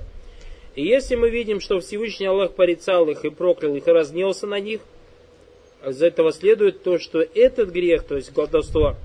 И 0.78 0.84
если 0.84 1.16
мы 1.16 1.30
видим, 1.32 1.60
что 1.60 1.80
Всевышний 1.80 2.28
Аллах 2.28 2.54
порицал 2.54 3.10
их 3.10 3.26
и 3.26 3.32
проклял 3.32 3.76
их 3.76 3.88
и 3.88 3.92
разнелся 3.92 4.46
на 4.46 4.60
них, 4.60 4.82
из 5.84 6.04
этого 6.04 6.32
следует 6.32 6.84
то, 6.84 7.00
что 7.00 7.20
этот 7.20 7.72
грех, 7.72 8.04
то 8.04 8.16
есть 8.16 8.32
колдовство, 8.32 8.96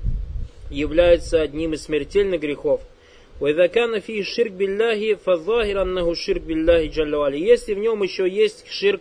является 0.71 1.41
одним 1.41 1.73
из 1.73 1.85
смертельных 1.85 2.43
грехов. 2.43 2.83
Если 3.41 3.57
в 7.73 7.79
нем 7.79 8.03
еще 8.03 8.29
есть 8.29 8.67
ширк, 8.69 9.01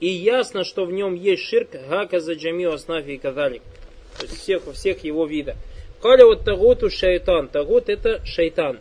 и 0.00 0.08
ясно, 0.08 0.64
что 0.64 0.86
в 0.86 0.92
нем 0.92 1.14
есть 1.14 1.42
ширк, 1.42 1.68
хаказа 1.90 2.32
джамио 2.32 2.72
аснафи 2.72 3.10
и 3.10 3.18
казалик. 3.18 3.60
То 4.18 4.24
есть 4.24 4.38
всех, 4.40 4.62
всех 4.72 5.04
его 5.04 5.26
вида. 5.26 5.56
Каля 6.00 6.24
вот 6.24 6.42
тагуту 6.42 6.88
шайтан. 6.88 7.48
Тагут 7.48 7.90
это 7.90 8.24
шайтан. 8.24 8.80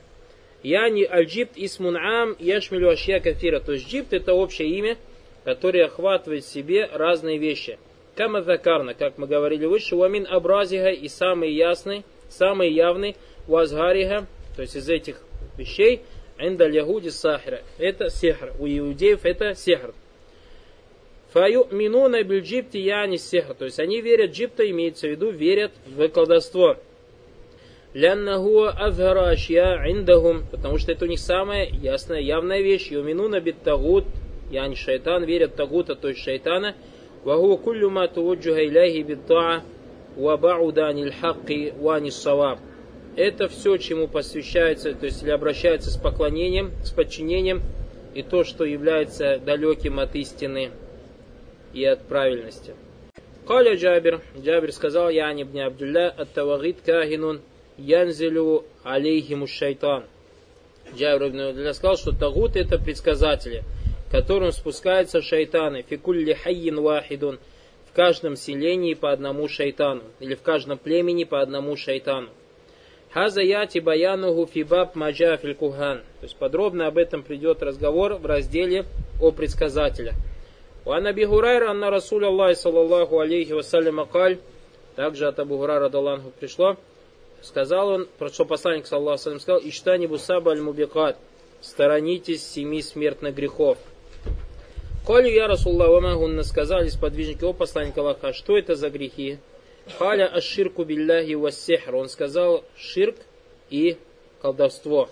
Яни 0.65 1.03
аль-джибт 1.03 1.51
исмун 1.57 1.95
ам 1.95 2.35
яшмилю 2.39 2.89
ашья 2.89 3.19
кафира. 3.19 3.59
То 3.59 3.73
есть 3.73 3.87
джибт 3.87 4.13
это 4.13 4.33
общее 4.33 4.67
имя, 4.69 4.97
которое 5.43 5.85
охватывает 5.85 6.43
в 6.43 6.51
себе 6.51 6.89
разные 6.91 7.37
вещи. 7.37 7.77
Кама 8.15 8.41
закарна, 8.41 8.95
как 8.95 9.19
мы 9.19 9.27
говорили 9.27 9.67
выше, 9.67 9.95
уамин 9.95 10.25
абразиха 10.27 10.89
и 10.89 11.07
самый 11.07 11.53
ясный, 11.53 12.03
самый 12.29 12.71
явный, 12.71 13.15
вазгариха, 13.45 14.25
то 14.55 14.63
есть 14.63 14.75
из 14.75 14.89
этих 14.89 15.21
вещей, 15.55 16.01
инда 16.39 16.67
ягуди 16.67 17.09
сахира. 17.09 17.61
Это 17.77 18.09
сехр. 18.09 18.51
У 18.57 18.65
иудеев 18.65 19.23
это 19.23 19.53
сехр. 19.53 19.93
Фаю 21.31 21.67
минуна 21.69 22.23
бильджипти 22.23 22.77
яни 22.77 23.17
сехр. 23.17 23.53
То 23.53 23.65
есть 23.65 23.79
они 23.79 24.01
верят, 24.01 24.31
джипта 24.31 24.67
имеется 24.71 25.05
в 25.05 25.11
виду, 25.11 25.29
верят 25.29 25.73
в 25.85 26.07
колдовство. 26.09 26.77
Ляннахуа 27.95 28.69
азгара 28.69 29.29
ашья 29.29 29.81
индахум. 29.87 30.45
Потому 30.51 30.77
что 30.77 30.91
это 30.91 31.05
у 31.05 31.07
них 31.07 31.19
самая 31.19 31.67
ясная, 31.67 32.19
явная 32.19 32.61
вещь. 32.61 32.91
Юминуна 32.91 33.41
бит 33.41 33.63
тагут. 33.63 34.05
Яни 34.51 34.75
шайтан 34.75 35.23
верят 35.23 35.55
тагута, 35.55 35.95
то 35.95 36.09
есть 36.09 36.21
шайтана. 36.21 36.75
Ваху 37.23 37.57
куллю 37.57 37.89
ма 37.89 38.07
тувуджуха 38.07 38.63
иляхи 38.63 39.01
бит 39.01 39.25
таа. 39.25 39.63
Вабауда 40.15 40.89
анил 40.89 41.11
вани 41.79 42.11
саваб 42.11 42.59
это 43.15 43.47
все, 43.47 43.77
чему 43.77 44.07
посвящается, 44.07 44.93
то 44.93 45.05
есть 45.05 45.23
или 45.23 45.29
обращается 45.29 45.89
с 45.89 45.97
поклонением, 45.97 46.71
с 46.83 46.91
подчинением, 46.91 47.61
и 48.13 48.23
то, 48.23 48.43
что 48.43 48.63
является 48.63 49.39
далеким 49.39 49.99
от 49.99 50.15
истины 50.15 50.71
и 51.73 51.83
от 51.83 52.01
правильности. 52.07 52.75
Каля 53.47 53.75
Джабир, 53.75 54.21
Джабир 54.37 54.71
сказал, 54.71 55.09
я 55.09 55.31
не 55.33 55.43
Абдулля, 55.61 56.09
от 56.09 56.31
тавагит 56.31 56.77
кахинун, 56.85 57.41
янзелю 57.77 58.65
алейхиму 58.83 59.47
шайтан. 59.47 60.05
Джабир 60.95 61.29
ибн 61.29 61.73
сказал, 61.73 61.97
что 61.97 62.11
тагут 62.11 62.55
это 62.55 62.77
предсказатели, 62.77 63.63
которым 64.11 64.51
спускаются 64.51 65.21
шайтаны, 65.21 65.81
фикулли 65.81 66.33
хайин 66.33 66.79
вахидун, 66.79 67.39
в 67.89 67.95
каждом 67.95 68.35
селении 68.35 68.93
по 68.93 69.11
одному 69.11 69.47
шайтану, 69.47 70.03
или 70.19 70.35
в 70.35 70.41
каждом 70.41 70.77
племени 70.77 71.23
по 71.23 71.41
одному 71.41 71.75
шайтану. 71.75 72.29
Хаза 73.15 73.41
яти 73.41 73.79
баянуху 73.79 74.45
фибаб 74.45 74.93
маджа 74.95 75.37
кухан. 75.37 75.99
То 76.19 76.23
есть 76.23 76.35
подробно 76.35 76.87
об 76.87 76.97
этом 76.97 77.23
придет 77.23 77.63
разговор 77.63 78.15
в 78.15 78.25
разделе 78.25 78.85
о 79.21 79.31
предсказателях. 79.31 80.15
Уан 80.83 81.07
Аби 81.07 81.23
Хурайра, 81.23 81.69
анна 81.69 81.89
Расуль 81.89 82.25
Аллах, 82.25 82.57
саллаллаху 82.57 83.19
алейхи 83.19 83.53
вассалям, 83.53 84.01
акаль, 84.01 84.37
также 84.97 85.27
от 85.27 85.39
Абу 85.39 85.57
Хурайра 85.57 85.87
Даланху 85.87 86.31
пришло, 86.37 86.75
сказал 87.45 87.87
он, 87.89 88.07
что 88.31 88.45
посланник, 88.45 88.87
саллаху 88.87 89.21
салям, 89.21 89.39
сказал, 89.39 89.61
Иштани 89.63 90.07
бусаба 90.07 90.51
аль 90.51 90.61
мубикат, 90.61 91.17
сторонитесь 91.61 92.45
семи 92.45 92.81
смертных 92.81 93.35
грехов. 93.35 93.77
Колю 95.05 95.29
я 95.29 95.47
Расулла 95.47 95.87
Вамагунна 95.87 96.43
сказали 96.43 96.89
сподвижники, 96.89 97.43
о 97.43 97.53
посланник 97.53 97.95
Аллаха, 97.97 98.33
что 98.33 98.57
это 98.57 98.75
за 98.75 98.89
грехи? 98.89 99.37
Халя 99.99 100.25
аширку 100.25 100.83
билляхи 100.83 101.35
вассихр. 101.35 101.95
Он 101.95 102.09
сказал 102.09 102.63
ширк 102.75 103.15
и 103.69 103.97
колдовство. 104.41 105.09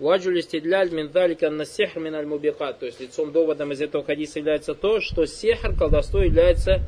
Ваджу 0.00 0.32
листидляль 0.32 0.90
мин 0.90 1.10
далика 1.10 1.50
на 1.50 1.64
сихр 1.64 2.00
мин 2.00 2.16
аль. 2.16 2.26
То 2.26 2.86
есть 2.86 3.00
лицом 3.00 3.30
доводом 3.30 3.70
из 3.70 3.80
этого 3.80 4.02
хадиса 4.02 4.40
является 4.40 4.74
то, 4.74 5.00
что 5.00 5.24
сихр, 5.26 5.76
колдовство 5.76 6.20
является 6.20 6.80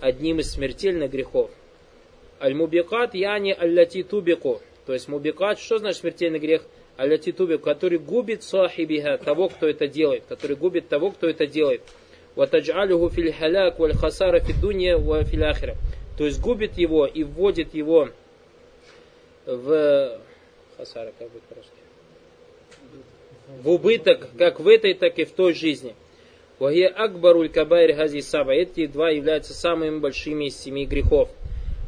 одним 0.00 0.38
из 0.38 0.52
смертельных 0.52 1.10
грехов. 1.10 1.50
Аль-мубикат 2.40 3.14
яни 3.14 3.52
аллати 3.52 4.02
тубику. 4.02 4.60
То 4.86 4.92
есть 4.92 5.08
мубикат, 5.08 5.58
что 5.58 5.78
значит 5.78 6.00
смертельный 6.00 6.38
грех? 6.38 6.62
Аллати 6.96 7.32
тубику, 7.32 7.64
который 7.64 7.98
губит 7.98 8.42
сахибиха, 8.42 9.18
того, 9.18 9.48
кто 9.48 9.68
это 9.68 9.88
делает. 9.88 10.24
Который 10.28 10.56
губит 10.56 10.88
того, 10.88 11.10
кто 11.10 11.28
это 11.28 11.46
делает. 11.46 11.82
Ватаджалюху 12.36 13.10
филь 13.10 13.32
халяк 13.32 13.78
валь 13.78 13.94
хасара 13.94 14.40
фидунья 14.40 14.98
ва 14.98 15.24
фил 15.24 15.44
то 16.16 16.24
есть 16.24 16.40
губит 16.40 16.78
его 16.78 17.06
и 17.06 17.24
вводит 17.24 17.74
его 17.74 18.10
в 19.46 20.20
хасара, 20.76 21.12
как 21.18 21.30
будет 21.30 21.42
по-русски? 21.44 21.72
В 23.62 23.68
убыток, 23.68 24.28
как 24.38 24.60
в 24.60 24.68
этой, 24.68 24.94
так 24.94 25.18
и 25.18 25.24
в 25.24 25.32
той 25.32 25.54
жизни. 25.54 25.94
Вахия 26.58 26.88
акбаруль 26.88 27.48
кабайр 27.48 27.94
хази 27.96 28.20
саба. 28.20 28.52
Эти 28.52 28.86
два 28.86 29.10
являются 29.10 29.54
самыми 29.54 29.98
большими 29.98 30.46
из 30.46 30.56
семи 30.56 30.86
грехов. 30.86 31.28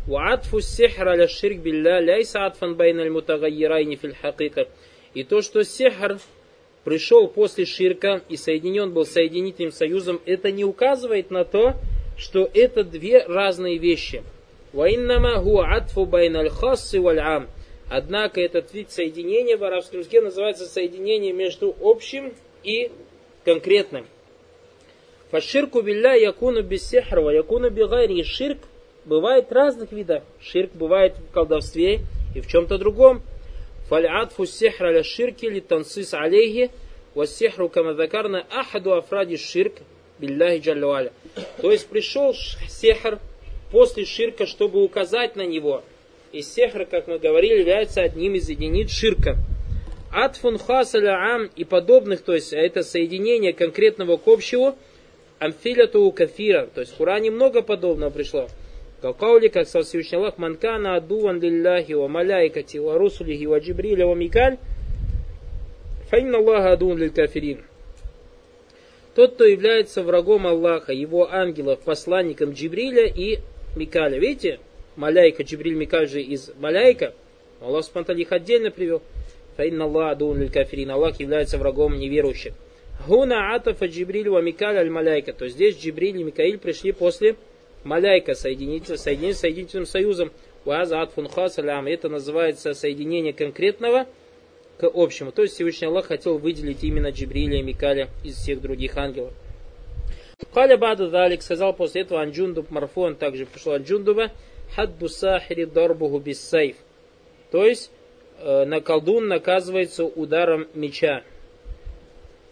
Сихра 0.07 1.17
ля 1.17 1.27
ширк 1.29 1.59
билля 1.59 2.01
ляйса 2.01 2.47
атфан 2.47 2.77
байна 2.77 3.03
аль 3.03 3.11
мутагайирайни 3.11 3.97
фил 3.97 4.15
хакика. 4.21 4.69
И 5.15 5.25
то, 5.25 5.43
что 5.43 5.65
сихр 5.65 6.19
пришел 6.85 7.27
после 7.27 7.65
ширка 7.65 8.23
и 8.29 8.37
соединен 8.37 8.93
был 8.93 9.05
соединительным 9.05 9.73
союзом, 9.73 10.21
это 10.25 10.53
не 10.53 10.65
указывает 10.65 11.31
на 11.33 11.45
то, 11.45 11.75
что 12.17 12.49
это 12.55 12.85
две 12.85 13.25
разные 13.25 13.79
вещи. 13.79 14.23
Однако 17.89 18.41
этот 18.41 18.75
вид 18.75 18.91
соединения 18.91 19.57
в 19.57 19.65
арабском 19.65 20.01
языке 20.01 20.21
называется 20.21 20.67
соединение 20.67 21.33
между 21.33 21.75
общим 21.81 22.33
и 22.63 22.93
конкретным. 23.45 24.07
Фаширку 25.31 25.83
билля 25.83 26.15
якуну 26.15 26.63
бисихрва, 26.63 27.31
якуну 27.31 27.71
бигайри. 27.71 28.23
Ширк 28.23 28.59
бывает 29.07 29.51
разных 29.51 29.93
видов. 29.93 30.23
Ширк 30.41 30.73
бывает 30.75 31.15
в 31.17 31.33
колдовстве 31.33 32.01
и 32.35 32.41
в 32.41 32.47
чем-то 32.47 32.77
другом. 32.77 33.23
Фальатфу 33.89 34.45
сихра 34.45 34.93
ля 34.93 35.05
ширки 35.05 35.47
ли 35.47 35.61
тансис 35.61 36.13
алейхи, 36.13 36.71
вассихру 37.15 37.69
камадакарна 37.69 38.45
ахаду 38.51 38.95
афради 38.95 39.37
ширк 39.37 39.75
билляхи 40.19 40.61
джаллуаля. 40.61 41.13
То 41.63 41.71
есть 41.71 41.87
пришел 41.87 42.35
сехр 42.69 43.21
после 43.71 44.05
ширка, 44.05 44.47
чтобы 44.47 44.83
указать 44.83 45.37
на 45.37 45.47
него. 45.47 45.83
И 46.33 46.43
сехр, 46.43 46.85
как 46.85 47.07
мы 47.07 47.19
говорили, 47.19 47.61
является 47.61 48.03
одним 48.03 48.35
из 48.35 48.49
единиц 48.49 48.91
ширка. 48.91 49.37
Атфун 50.13 50.59
хасаля 50.59 51.35
ам 51.35 51.51
и 51.55 51.65
подобных, 51.65 52.23
то 52.23 52.35
есть 52.35 52.53
это 52.53 52.83
соединение 52.83 53.53
конкретного 53.53 54.17
к 54.17 54.27
общему, 54.27 54.77
амфиляту 55.39 56.11
кафира. 56.11 56.67
То 56.67 56.81
есть 56.81 56.93
в 56.95 56.97
Коране 56.97 57.31
много 57.31 57.63
подобного 57.63 58.11
пришло. 58.11 58.49
Калкаули, 59.01 59.49
как 59.49 59.69
сказал 59.69 59.85
Всевышний 59.85 60.19
Аллах, 60.19 60.39
манкана 60.39 60.97
адуан 60.97 61.41
лилляхи 61.41 61.93
ва 61.93 62.09
маляйкати 62.09 62.79
ва 62.79 62.99
русулихи 62.99 63.47
ва 63.47 63.59
джибриля 63.59 64.07
ва 64.07 64.15
микаль, 64.15 64.59
фаинна 66.09 66.39
Аллаха 66.39 66.73
адуан 66.73 66.99
лиль 66.99 67.11
кафирин. 67.11 67.63
Тот, 69.17 69.35
кто 69.35 69.45
является 69.45 70.03
врагом 70.03 70.47
Аллаха, 70.47 70.93
его 70.93 71.33
ангелов, 71.33 71.81
посланником 71.81 72.53
Джибриля 72.53 73.07
и 73.07 73.39
Микаля. 73.75 74.19
Видите, 74.19 74.61
Маляйка, 74.95 75.43
Джибриль, 75.43 75.75
Микаль 75.75 76.07
же 76.07 76.21
из 76.21 76.51
Маляйка. 76.59 77.15
Аллах 77.63 77.87
Субтитры 77.87 78.21
их 78.21 78.33
отдельно 78.33 78.71
привел. 78.71 79.01
Фаинна 79.57 79.85
Аллах 79.85 80.13
адун 80.13 80.39
лиль 80.39 80.51
кафирин. 80.51 80.91
Аллах 80.91 81.19
является 81.19 81.57
врагом 81.57 81.99
неверующих. 81.99 82.53
Гуна 83.07 83.55
атафа 83.55 83.87
Джибриль 83.87 84.29
ва 84.29 84.43
Микаль 84.43 84.77
аль 84.77 84.91
Маляйка. 84.91 85.33
То 85.33 85.47
есть 85.47 85.57
здесь 85.57 85.79
Джибриль 85.79 86.21
и 86.21 86.25
Микаиль 86.25 86.59
пришли 86.59 86.93
после 86.93 87.37
Маляйка, 87.87 88.35
соединитель, 88.35 88.99
соединение 88.99 89.35
с 89.35 89.41
соединительным 89.41 89.87
союзом. 89.87 90.33
Уаза 90.65 91.03
атфун 91.03 91.29
хасалям. 91.29 91.87
Это 91.87 92.09
называется 92.09 92.75
соединение 92.75 93.33
конкретного 93.33 94.07
к 94.77 94.91
общему. 94.93 95.31
То 95.31 95.43
есть 95.43 95.55
Всевышний 95.55 95.87
Аллах 95.87 96.07
хотел 96.07 96.39
выделить 96.39 96.83
именно 96.83 97.11
Джибриля 97.11 97.61
и 97.61 97.63
Микаля 97.63 98.09
из 98.25 98.35
всех 98.35 98.61
других 98.61 98.97
ангелов. 98.97 99.33
Каля 100.53 100.77
Баду 100.77 101.09
Далик 101.09 101.43
сказал 101.43 101.73
после 101.75 102.03
этого 102.03 102.21
Анджундуб 102.21 102.71
Марфон, 102.71 103.15
также 103.15 103.47
пришел 103.47 103.75
Анджундуба, 103.75 104.33
Хадду 104.75 105.09
Сахири 105.09 105.65
Дорбуху 105.65 106.19
Биссайф. 106.19 106.77
То 107.53 107.65
есть 107.65 107.93
э, 108.41 108.65
на 108.65 108.81
колдун 108.81 109.29
наказывается 109.29 110.05
ударом 110.05 110.67
меча. 110.75 111.23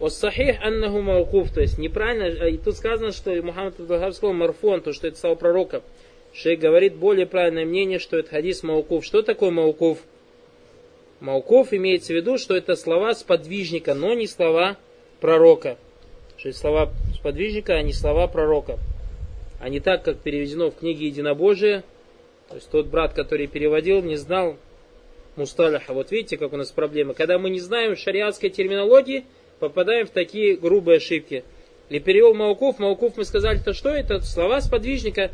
Сахих 0.09 0.61
аннаху 0.63 1.01
маукуф, 1.01 1.53
то 1.53 1.61
есть 1.61 1.79
неправильно, 1.79 2.25
э, 2.25 2.51
и 2.51 2.59
тут 2.59 2.77
сказано, 2.77 3.13
что 3.13 3.31
Мухаммад 3.43 3.79
Абдулхаб 3.79 4.13
сказал 4.15 4.35
марфон, 4.35 4.81
то 4.81 4.93
что 4.93 5.07
это 5.07 5.17
стал 5.17 5.37
пророка. 5.37 5.83
Шейх 6.33 6.59
говорит 6.59 6.97
более 6.97 7.27
правильное 7.27 7.65
мнение, 7.65 7.99
что 7.99 8.19
это 8.19 8.31
хадис 8.31 8.63
маукуф. 8.65 9.05
Что 9.05 9.23
такое 9.23 9.51
маукуф? 9.51 9.99
Мауков 11.21 11.73
имеется 11.73 12.13
в 12.13 12.17
виду, 12.17 12.39
что 12.39 12.57
это 12.57 12.75
слова 12.75 13.15
сподвижника, 13.15 13.95
но 13.95 14.15
не 14.15 14.27
слова 14.27 14.77
пророка. 15.21 15.79
Что 16.37 16.49
это 16.49 16.59
слова 16.59 16.93
сподвижника, 17.15 17.75
а 17.75 17.83
не 17.83 17.93
слова 17.93 18.27
пророка. 18.27 18.79
А 19.61 19.69
не 19.69 19.79
так, 19.79 20.03
как 20.03 20.19
переведено 20.19 20.71
в 20.71 20.77
книге 20.77 21.07
Единобожие. 21.07 21.85
То 22.49 22.57
есть 22.57 22.69
тот 22.69 22.87
брат, 22.87 23.15
который 23.15 23.47
переводил, 23.47 24.03
не 24.03 24.17
знал 24.17 24.57
мусталиха. 25.37 25.95
Вот 25.95 26.11
видите, 26.11 26.37
как 26.37 26.53
у 26.53 26.57
нас 26.57 26.71
проблема. 26.73 27.15
Когда 27.15 27.39
мы 27.39 27.49
не 27.49 27.61
знаем 27.61 27.97
шариатской 27.97 28.51
терминологии, 28.51 29.25
попадаем 29.69 30.07
в 30.07 30.11
такие 30.11 30.57
грубые 30.57 30.99
ошибки. 30.99 31.45
И 31.89 31.99
перевел 31.99 32.35
Мауков. 32.35 32.79
Мауков 32.79 33.17
мы 33.17 33.25
сказали, 33.25 33.59
то 33.59 33.73
что 33.73 33.89
это? 33.89 34.21
Слова 34.21 34.61
сподвижника. 34.61 35.31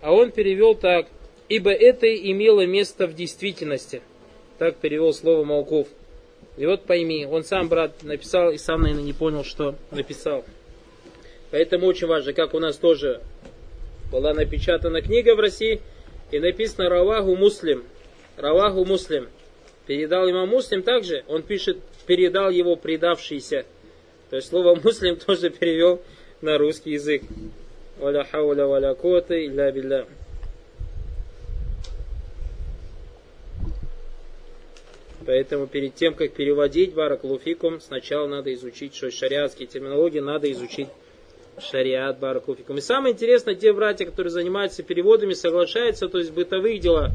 А 0.00 0.12
он 0.12 0.32
перевел 0.32 0.74
так. 0.74 1.06
Ибо 1.48 1.70
это 1.70 2.06
имело 2.06 2.66
место 2.66 3.06
в 3.06 3.14
действительности. 3.14 4.02
Так 4.58 4.76
перевел 4.76 5.12
слово 5.12 5.44
Мауков. 5.44 5.88
И 6.56 6.66
вот 6.66 6.84
пойми, 6.84 7.26
он 7.26 7.44
сам, 7.44 7.68
брат, 7.68 8.02
написал 8.02 8.50
и 8.50 8.58
сам, 8.58 8.82
наверное, 8.82 9.04
не 9.04 9.12
понял, 9.12 9.44
что 9.44 9.76
написал. 9.90 10.44
Поэтому 11.50 11.86
очень 11.86 12.06
важно, 12.06 12.32
как 12.32 12.54
у 12.54 12.58
нас 12.58 12.76
тоже 12.76 13.20
была 14.10 14.34
напечатана 14.34 15.00
книга 15.00 15.34
в 15.36 15.40
России, 15.40 15.80
и 16.30 16.38
написано 16.38 16.88
Раваху 16.88 17.36
Муслим. 17.36 17.84
Раваху 18.36 18.84
Муслим. 18.84 19.28
Передал 19.86 20.28
имам 20.28 20.48
Муслим 20.48 20.82
также, 20.82 21.24
он 21.28 21.42
пишет, 21.42 21.78
передал 22.10 22.50
его 22.50 22.74
предавшийся. 22.74 23.64
То 24.30 24.36
есть 24.36 24.48
слово 24.48 24.74
Муслим 24.74 25.14
тоже 25.26 25.48
перевел 25.48 26.02
на 26.40 26.58
русский 26.58 26.90
язык. 26.94 27.22
Валя 28.00 28.24
хауля 28.24 28.66
валя 28.66 28.94
кота 28.94 29.38
илля 29.38 29.70
билля. 29.70 30.08
Поэтому 35.24 35.68
перед 35.68 35.94
тем, 35.94 36.14
как 36.14 36.32
переводить 36.32 36.94
Баракулуфикум, 36.94 37.80
сначала 37.80 38.26
надо 38.26 38.52
изучить, 38.54 38.96
что 38.96 39.12
шариатские 39.12 39.68
терминологии, 39.68 40.18
надо 40.18 40.50
изучить 40.50 40.88
шариат 41.60 42.18
Баракулуфикум. 42.18 42.78
И 42.78 42.80
самое 42.80 43.14
интересное, 43.14 43.54
те 43.54 43.72
братья, 43.72 44.04
которые 44.04 44.32
занимаются 44.32 44.82
переводами, 44.82 45.34
соглашаются, 45.34 46.08
то 46.08 46.18
есть 46.18 46.32
бытовых 46.32 46.80
дела. 46.80 47.12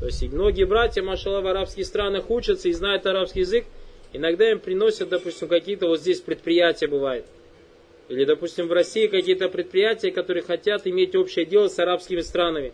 То 0.00 0.06
есть 0.06 0.20
и 0.24 0.28
многие 0.28 0.64
братья, 0.64 1.02
машалла, 1.02 1.40
в 1.40 1.46
арабских 1.46 1.86
странах 1.86 2.30
учатся 2.30 2.68
и 2.68 2.72
знают 2.72 3.06
арабский 3.06 3.40
язык, 3.40 3.64
иногда 4.12 4.50
им 4.50 4.58
приносят, 4.58 5.08
допустим, 5.08 5.48
какие-то 5.48 5.86
вот 5.86 6.00
здесь 6.00 6.20
предприятия 6.20 6.86
бывают. 6.86 7.24
Или, 8.08 8.24
допустим, 8.24 8.68
в 8.68 8.72
России 8.72 9.06
какие-то 9.06 9.48
предприятия, 9.48 10.10
которые 10.10 10.42
хотят 10.42 10.86
иметь 10.86 11.14
общее 11.14 11.44
дело 11.44 11.68
с 11.68 11.78
арабскими 11.78 12.20
странами 12.20 12.72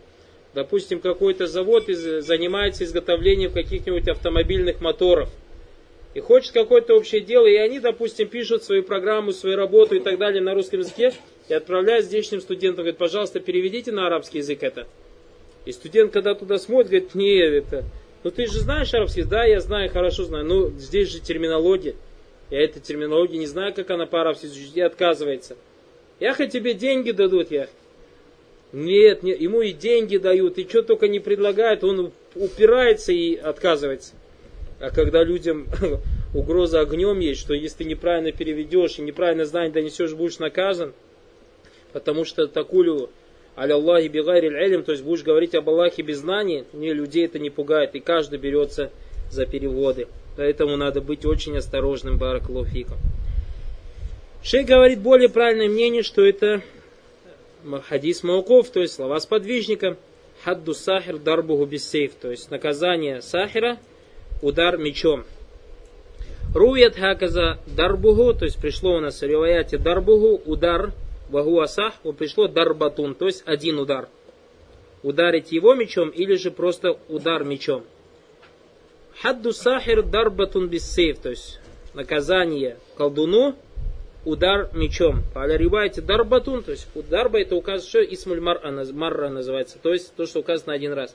допустим, 0.55 1.01
какой-то 1.01 1.47
завод 1.47 1.87
занимается 1.87 2.85
изготовлением 2.85 3.53
каких-нибудь 3.53 4.09
автомобильных 4.09 4.81
моторов 4.81 5.29
и 6.15 6.21
хочет 6.21 6.53
какое-то 6.53 6.95
общее 6.95 7.21
дело, 7.21 7.47
и 7.47 7.57
они, 7.57 7.81
допустим, 7.81 8.29
пишут 8.29 8.63
свою 8.63 8.85
программу, 8.85 9.33
свою 9.33 9.57
работу 9.57 9.97
и 9.97 10.01
так 10.01 10.17
далее 10.17 10.41
на 10.41 10.55
русском 10.55 10.79
языке, 10.79 11.13
и 11.49 11.55
отправляют 11.55 12.07
здешним 12.07 12.41
студентам, 12.41 12.85
говорят, 12.85 12.99
пожалуйста, 12.99 13.41
переведите 13.41 13.91
на 13.91 14.07
арабский 14.07 14.39
язык 14.39 14.63
это. 14.63 14.87
И 15.67 15.73
студент, 15.73 16.13
когда 16.13 16.35
туда 16.35 16.59
смотрит, 16.59 16.91
говорит, 16.91 17.15
нет, 17.17 17.53
это, 17.53 17.85
ну 18.25 18.31
ты 18.31 18.47
же 18.47 18.61
знаешь 18.61 18.93
арабский? 18.95 19.23
Да, 19.23 19.45
я 19.45 19.61
знаю, 19.61 19.91
хорошо 19.91 20.25
знаю, 20.25 20.45
но 20.47 20.71
здесь 20.71 21.11
же 21.11 21.21
терминология. 21.21 21.95
Я 22.51 22.63
этой 22.63 22.81
терминологии 22.81 23.37
не 23.37 23.47
знаю, 23.47 23.75
как 23.75 23.91
она 23.91 24.07
по-арабски 24.07 24.47
и 24.47 24.81
отказывается. 24.81 25.57
Я 26.21 26.35
хоть 26.35 26.51
тебе 26.51 26.75
деньги 26.75 27.11
дадут, 27.11 27.51
я. 27.51 27.69
Нет, 28.73 29.23
нет, 29.23 29.41
ему 29.41 29.61
и 29.61 29.73
деньги 29.73 30.17
дают, 30.17 30.59
и 30.59 30.69
что 30.69 30.83
только 30.83 31.07
не 31.07 31.21
предлагают, 31.21 31.85
он 31.85 32.13
упирается 32.35 33.13
и 33.13 33.37
отказывается. 33.37 34.15
А 34.81 34.91
когда 34.91 35.23
людям 35.23 35.69
угроза 36.35 36.81
огнем 36.81 37.21
есть, 37.21 37.41
что 37.41 37.55
если 37.55 37.79
ты 37.79 37.85
неправильно 37.85 38.33
переведешь 38.33 38.99
и 38.99 39.03
неправильно 39.03 39.45
знание 39.45 39.71
донесешь, 39.71 40.15
будешь 40.15 40.39
наказан, 40.39 40.93
потому 41.93 42.25
что 42.25 42.49
такулю 42.49 43.11
аля 43.57 43.75
Аллахи 43.75 44.09
бигайри 44.09 44.49
илм, 44.49 44.83
то 44.83 44.93
есть 44.93 45.05
будешь 45.05 45.23
говорить 45.23 45.55
об 45.55 45.69
Аллахе 45.69 46.03
без 46.03 46.19
знаний, 46.19 46.65
не, 46.73 46.93
людей 46.93 47.25
это 47.27 47.39
не 47.39 47.51
пугает, 47.51 47.95
и 47.95 48.01
каждый 48.01 48.39
берется 48.39 48.91
за 49.31 49.47
переводы. 49.47 50.09
Поэтому 50.37 50.77
надо 50.77 51.01
быть 51.01 51.25
очень 51.25 51.57
осторожным, 51.57 52.19
баракалуфиком. 52.19 52.99
Шей 54.43 54.65
говорит 54.65 55.01
более 55.01 55.29
правильное 55.29 55.69
мнение, 55.69 56.03
что 56.03 56.25
это 56.25 56.63
хадис 57.89 58.23
мауков, 58.23 58.69
то 58.71 58.81
есть 58.81 58.95
слова 58.95 59.19
сподвижника, 59.21 59.97
хадду 60.43 60.75
сахир 60.75 61.19
дарбуху 61.19 61.65
бисейф, 61.65 62.13
то 62.21 62.31
есть 62.31 62.51
наказание 62.51 63.23
сахира, 63.23 63.79
удар 64.43 64.77
мечом. 64.77 65.25
Руят 66.55 66.97
хаказа 66.97 67.59
дарбуху, 67.67 68.35
то 68.35 68.45
есть 68.45 68.61
пришло 68.61 68.97
у 68.97 69.01
нас 69.01 69.21
в 69.21 69.25
риваяте 69.25 69.79
дарбуху, 69.79 70.43
удар, 70.45 70.93
вагу 71.35 71.61
асах, 71.61 71.95
пришло 72.17 72.49
дарбатун, 72.49 73.15
то 73.15 73.27
есть 73.27 73.43
один 73.45 73.79
удар. 73.79 74.09
Ударить 75.03 75.53
его 75.53 75.75
мечом 75.75 76.09
или 76.09 76.37
же 76.37 76.51
просто 76.51 76.99
удар 77.09 77.45
мечом. 77.45 77.85
Хадду 79.21 79.53
сахир 79.53 80.03
дарбатун 80.03 80.69
бисейф, 80.69 81.19
то 81.19 81.31
есть 81.31 81.61
наказание 81.93 82.79
колдуну 82.97 83.57
удар 84.25 84.71
мечом. 84.73 85.23
Аля 85.37 85.57
рибайте 85.57 86.01
дарбатун, 86.01 86.63
то 86.63 86.71
есть 86.71 86.89
ударба 86.95 87.41
это 87.41 87.57
указывает, 87.57 87.89
что 87.89 88.15
исмуль 88.15 88.41
марра, 88.41 89.29
называется, 89.29 89.79
то 89.83 89.93
есть 89.93 90.15
то, 90.15 90.27
что 90.27 90.41
указано 90.41 90.73
один 90.73 90.93
раз. 90.93 91.15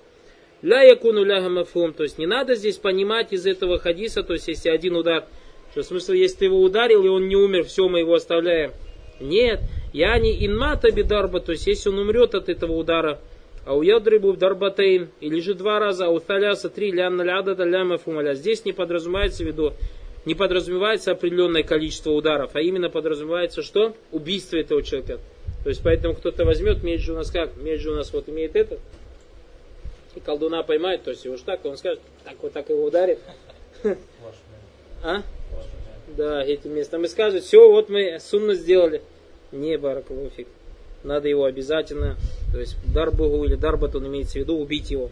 Ля 0.61 0.81
якуну 0.81 1.23
ляха 1.23 1.65
то 1.93 2.03
есть 2.03 2.17
не 2.17 2.27
надо 2.27 2.55
здесь 2.55 2.75
понимать 2.75 3.31
из 3.31 3.47
этого 3.47 3.79
хадиса, 3.79 4.23
то 4.23 4.33
есть 4.33 4.49
если 4.49 4.69
один 4.69 4.97
удар, 4.97 5.25
что 5.71 5.81
в 5.81 5.85
смысле, 5.85 6.19
если 6.19 6.39
ты 6.39 6.45
его 6.45 6.61
ударил 6.61 7.03
и 7.05 7.07
он 7.07 7.29
не 7.29 7.37
умер, 7.37 7.63
все, 7.63 7.87
мы 7.87 7.99
его 7.99 8.13
оставляем. 8.13 8.71
Нет, 9.19 9.61
я 9.93 10.17
не 10.19 10.45
инмата 10.45 10.91
бидарба, 10.91 11.39
то 11.39 11.51
есть 11.51 11.67
если 11.67 11.89
он 11.89 11.99
умрет 11.99 12.35
от 12.35 12.49
этого 12.49 12.73
удара, 12.73 13.19
Ау 13.65 13.83
ядрибу 13.83 14.33
дарбатейн, 14.33 15.09
или 15.19 15.39
же 15.41 15.53
два 15.53 15.79
раза, 15.79 16.05
ау 16.05 16.19
таляса 16.19 16.69
три, 16.69 16.91
лянна 16.91 17.21
лядата 17.21 17.63
ляма 17.63 17.97
фумаля. 17.97 18.33
Здесь 18.33 18.65
не 18.65 18.71
подразумевается 18.71 19.43
в 19.43 19.47
виду, 19.47 19.73
не 20.25 20.33
подразумевается 20.33 21.11
определенное 21.11 21.63
количество 21.63 22.11
ударов, 22.11 22.51
а 22.55 22.61
именно 22.61 22.89
подразумевается 22.89 23.61
что? 23.61 23.95
Убийство 24.11 24.57
этого 24.57 24.81
человека. 24.81 25.19
То 25.63 25.69
есть 25.69 25.81
поэтому 25.83 26.15
кто-то 26.15 26.45
возьмет, 26.45 26.83
меч 26.83 27.01
же 27.01 27.13
у 27.13 27.15
нас 27.15 27.29
как? 27.29 27.57
Меч 27.57 27.81
же 27.81 27.91
у 27.91 27.95
нас 27.95 28.11
вот 28.13 28.27
имеет 28.29 28.55
это. 28.55 28.79
И 30.15 30.19
колдуна 30.19 30.63
поймает, 30.63 31.03
то 31.03 31.11
есть 31.11 31.25
его 31.25 31.37
так, 31.37 31.63
он 31.65 31.77
скажет, 31.77 31.99
так 32.23 32.35
вот 32.41 32.53
так 32.53 32.69
его 32.69 32.83
ударит. 32.83 33.19
А? 35.01 35.23
Да, 36.07 36.43
этим 36.43 36.75
местом. 36.75 37.05
И 37.05 37.07
скажет, 37.07 37.43
все, 37.43 37.71
вот 37.71 37.87
мы 37.87 38.19
сунну 38.19 38.53
сделали. 38.53 39.01
Не, 39.51 39.77
баракалуфик. 39.77 40.47
Надо 41.03 41.29
его 41.29 41.45
обязательно, 41.45 42.17
то 42.51 42.59
есть 42.59 42.75
дарбугу 42.93 43.45
или 43.45 43.55
дарбатун 43.55 44.05
имеется 44.07 44.33
в 44.33 44.35
виду, 44.41 44.57
убить 44.57 44.91
его. 44.91 45.09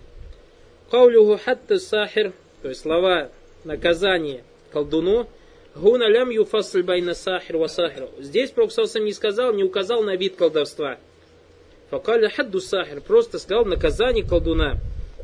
Каулюху 0.91 1.39
хатта 1.43 1.79
сахир, 1.79 2.33
то 2.61 2.69
есть 2.69 2.81
слова 2.81 3.29
наказания 3.63 4.43
колдуну, 4.71 5.27
гуна 5.75 6.09
лям 6.09 6.29
юфасль 6.29 6.83
байна 6.83 7.13
сахир 7.13 7.57
ва 7.57 7.67
сахир. 7.67 8.09
Здесь 8.19 8.51
Пророк 8.51 8.71
не 8.95 9.13
сказал, 9.13 9.53
не 9.53 9.63
указал 9.63 10.03
на 10.03 10.15
вид 10.15 10.35
колдовства. 10.35 10.97
Факаля 11.89 12.29
хадду 12.29 12.59
сахир, 12.59 12.99
просто 13.01 13.39
сказал 13.39 13.65
наказание 13.65 14.25
колдуна. 14.25 14.75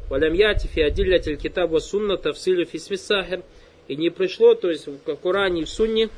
Валям 0.09 0.33
яти 0.33 0.67
фи 0.67 0.81
адиллятиль 0.81 1.37
китаб 1.37 1.71
ва 1.71 1.79
сунна 1.79 2.17
тавсилю 2.17 2.65
фисми 2.65 2.95
сахир. 2.95 3.43
И 3.89 3.97
не 3.97 4.09
пришло, 4.09 4.55
то 4.55 4.69
есть 4.69 4.87
в 4.87 5.15
Коране 5.17 5.61
и 5.61 5.65
в 5.65 5.69
Сунне, 5.69 6.09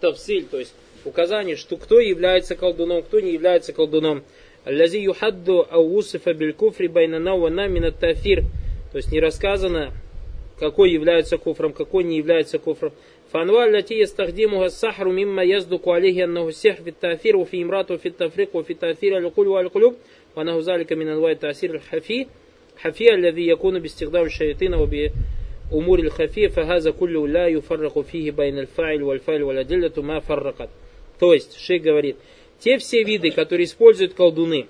тавсиль, 0.00 0.46
то 0.46 0.58
есть 0.58 0.72
указание, 1.05 1.55
что 1.55 1.77
кто 1.77 1.99
является 1.99 2.55
колдуном, 2.55 3.03
кто 3.03 3.19
не 3.19 3.33
является 3.33 3.73
колдуном. 3.73 4.23
Аллази 4.65 4.97
юхадду 4.97 5.67
аусифа 5.69 6.33
биль 6.33 6.53
куфри 6.53 6.87
байнана 6.87 7.35
ва 7.35 7.49
намина 7.49 7.91
тафир. 7.91 8.43
То 8.91 8.97
есть 8.97 9.11
не 9.11 9.19
рассказано, 9.19 9.91
какой 10.59 10.91
является 10.91 11.37
куфром, 11.37 11.73
какой 11.73 12.03
не 12.03 12.17
является 12.17 12.59
куфром. 12.59 12.93
فأنواع 13.33 13.65
التي 13.65 13.99
يستخدمها 13.99 14.65
السحر 14.65 15.07
مما 15.07 15.43
يصدق 15.43 15.89
عليه 15.89 16.23
أنه 16.23 16.47
السحر 16.47 16.83
في 16.83 16.89
التأثير 16.89 17.35
وفي 17.37 17.61
إمراته 17.61 17.95
في 17.95 18.05
التفريق 18.05 18.55
وفي 18.55 18.73
تأثير 18.73 19.17
العقول 19.17 19.47
والقلوب 19.47 19.95
وأنه 20.35 20.59
ذلك 20.59 20.93
من 20.93 21.07
أنواع 21.07 21.31
التأثير 21.31 21.75
الحفي 21.75 22.27
حفي 22.77 23.13
الذي 23.13 23.47
يكون 23.47 23.79
باستخدام 23.79 24.25
الشياطين 24.25 24.73
وبأمور 24.73 25.99
الخفية 25.99 26.47
فهذا 26.47 26.91
كله 26.91 27.27
لا 27.27 27.47
يفرق 27.47 27.99
فيه 27.99 28.31
بين 28.31 28.59
الفاعل 28.59 29.03
والفاعل 29.03 29.43
والأدلة 29.43 30.01
ما 30.01 30.19
فرقت 30.19 30.69
то 31.18 31.34
есть, 31.34 31.58
шейх 31.58 31.82
говорит, 31.82 32.16
те 32.60 32.78
все 32.78 33.02
виды, 33.02 33.30
которые 33.30 33.66
используют 33.66 34.14
колдуны, 34.14 34.66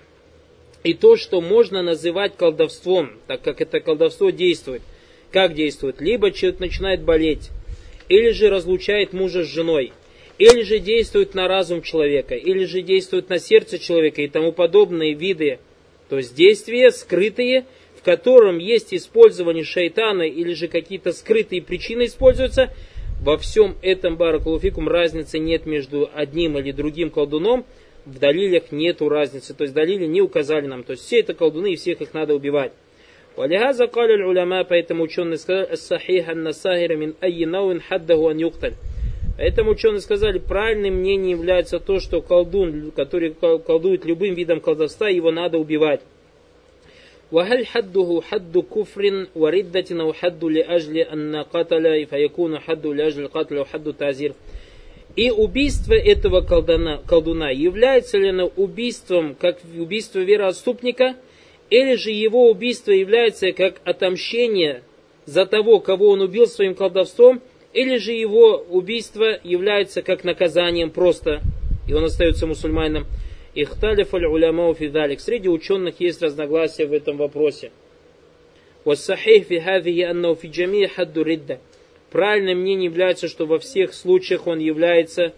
и 0.85 0.95
то, 0.95 1.17
что 1.17 1.41
можно 1.41 1.83
называть 1.83 2.37
колдовством, 2.37 3.19
так 3.27 3.43
как 3.43 3.61
это 3.61 3.81
колдовство 3.81 4.31
действует, 4.31 4.83
как 5.33 5.55
действует? 5.55 6.01
Либо 6.01 6.31
человек 6.31 6.61
начинает 6.61 7.03
болеть, 7.03 7.51
или 8.09 8.31
же 8.31 8.49
разлучает 8.49 9.13
мужа 9.13 9.45
с 9.45 9.49
женой, 9.49 9.93
или 10.39 10.63
же 10.63 10.79
действует 10.79 11.35
на 11.35 11.49
разум 11.49 11.83
человека, 11.83 12.35
или 12.35 12.65
же 12.65 12.81
действует 12.81 13.29
на 13.29 13.39
сердце 13.39 13.79
человека 13.79 14.23
и 14.23 14.29
тому 14.29 14.53
подобные 14.53 15.15
виды, 15.15 15.59
то 16.09 16.17
есть 16.17 16.35
действия 16.35 16.91
скрытые, 16.91 17.67
в 17.97 18.03
котором 18.03 18.59
есть 18.59 18.95
использование 18.95 19.65
шайтана 19.65 20.23
или 20.23 20.55
же 20.55 20.69
какие-то 20.69 21.13
скрытые 21.13 21.61
причины 21.61 22.07
используются, 22.07 22.73
во 23.22 23.38
всем 23.38 23.76
этом, 23.82 24.18
баракулуфикум, 24.18 24.88
разницы 24.88 25.40
нет 25.40 25.66
между 25.66 26.10
одним 26.14 26.58
или 26.58 26.72
другим 26.72 27.10
колдуном, 27.10 27.66
в 28.06 28.20
далилях 28.20 28.72
нету 28.72 29.08
разницы, 29.08 29.54
то 29.54 29.64
есть 29.64 29.74
далили 29.74 30.06
не 30.06 30.22
указали 30.22 30.68
нам, 30.68 30.84
то 30.84 30.92
есть 30.92 31.04
все 31.04 31.22
это 31.22 31.34
колдуны 31.34 31.74
и 31.74 31.76
всех 31.76 32.02
их 32.02 32.14
надо 32.14 32.36
убивать. 32.36 32.74
ولهذا 33.36 33.86
قال 33.86 34.12
العلماء, 34.12 34.68
поэтому 34.70 35.04
ученые 35.04 35.38
сказали, 35.38 35.74
الصحيح 35.74 36.30
أن 36.30 36.48
الساهر 36.48 36.96
من 36.96 37.14
أي 37.24 37.46
نوع 37.46 37.80
حده 37.80 38.32
أن 38.32 38.40
يقتل. 38.40 38.74
Поэтому 39.38 39.72
ученые 39.72 40.02
сказали, 40.02 40.38
правильным 40.38 40.96
мнением 41.00 41.40
является 41.40 41.80
то, 41.80 42.00
что 42.00 42.22
колдун, 42.22 42.92
который 42.92 43.34
колдует 43.34 44.06
любым 44.06 44.36
видом 44.36 44.60
колдовства, 44.60 45.10
его 45.10 45.32
надо 45.32 45.58
убивать. 45.58 46.02
وهل 47.32 47.66
حده 47.66 48.22
حد 48.24 48.58
كفر 48.76 49.28
وردة 49.36 49.86
أو 49.92 50.14
حد 50.14 50.44
لأجل 50.44 50.98
أن 50.98 51.36
قتل 51.36 52.06
فيكون 52.06 52.60
حد 52.60 52.86
لأجل 52.86 53.22
القتل 53.22 53.58
أو 53.58 53.66
حد 53.66 53.94
تعزير 53.94 54.34
И 55.16 55.30
убийство 55.30 55.94
этого 55.94 56.42
колдуна, 56.42 57.00
колдуна 57.08 57.52
является 57.52 58.18
ли 58.18 58.30
оно 58.30 58.52
убийством, 58.56 59.36
как 59.36 59.60
убийство 59.78 60.20
вероотступника, 60.20 61.16
или 61.70 61.96
же 61.96 62.10
его 62.10 62.50
убийство 62.50 62.92
является 62.92 63.52
как 63.52 63.76
отомщение 63.86 64.82
за 65.26 65.46
того, 65.46 65.80
кого 65.80 66.10
он 66.10 66.22
убил 66.22 66.48
своим 66.48 66.74
колдовством, 66.74 67.42
или 67.74 67.98
же 67.98 68.12
его 68.12 68.66
убийство 68.70 69.40
является 69.44 70.02
как 70.02 70.24
наказанием 70.24 70.90
просто, 70.90 71.42
и 71.88 71.94
он 71.94 72.06
остается 72.06 72.48
мусульманином. 72.48 73.06
Ихталиф 73.55 74.15
аль-уляма 74.15 74.73
фидалик. 74.75 75.21
Среди 75.21 75.49
ученых 75.49 76.01
есть 76.01 76.23
разногласия 76.23 76.87
в 76.87 76.93
этом 76.93 77.17
вопросе. 77.17 77.71
Вассахих 78.85 79.47
фи 79.47 79.59
хадхи 79.59 80.03
аннау 80.03 80.35
фи 80.35 80.49
джами 80.49 80.87
хадду 80.87 81.23
ридда. 81.23 81.61
Правильным 82.11 82.61
мнением 82.61 82.93
является, 82.93 83.29
что 83.29 83.47
во 83.47 83.59
всех 83.59 83.93
случаях 83.93 84.47
он 84.47 84.59
является, 84.59 85.35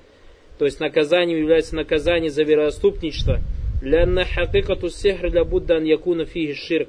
то 0.59 0.65
есть 0.65 0.79
наказанием 0.79 1.39
является 1.39 1.75
наказание 1.75 2.31
за 2.31 2.45
вероотступничество. 2.45 3.41
Лянна 3.83 4.25
хакикату 4.25 4.91
сихр 4.91 5.33
ля 5.33 5.45
буддан 5.45 5.85
якуна 5.85 6.27
фихи 6.27 6.55
ширк. 6.55 6.89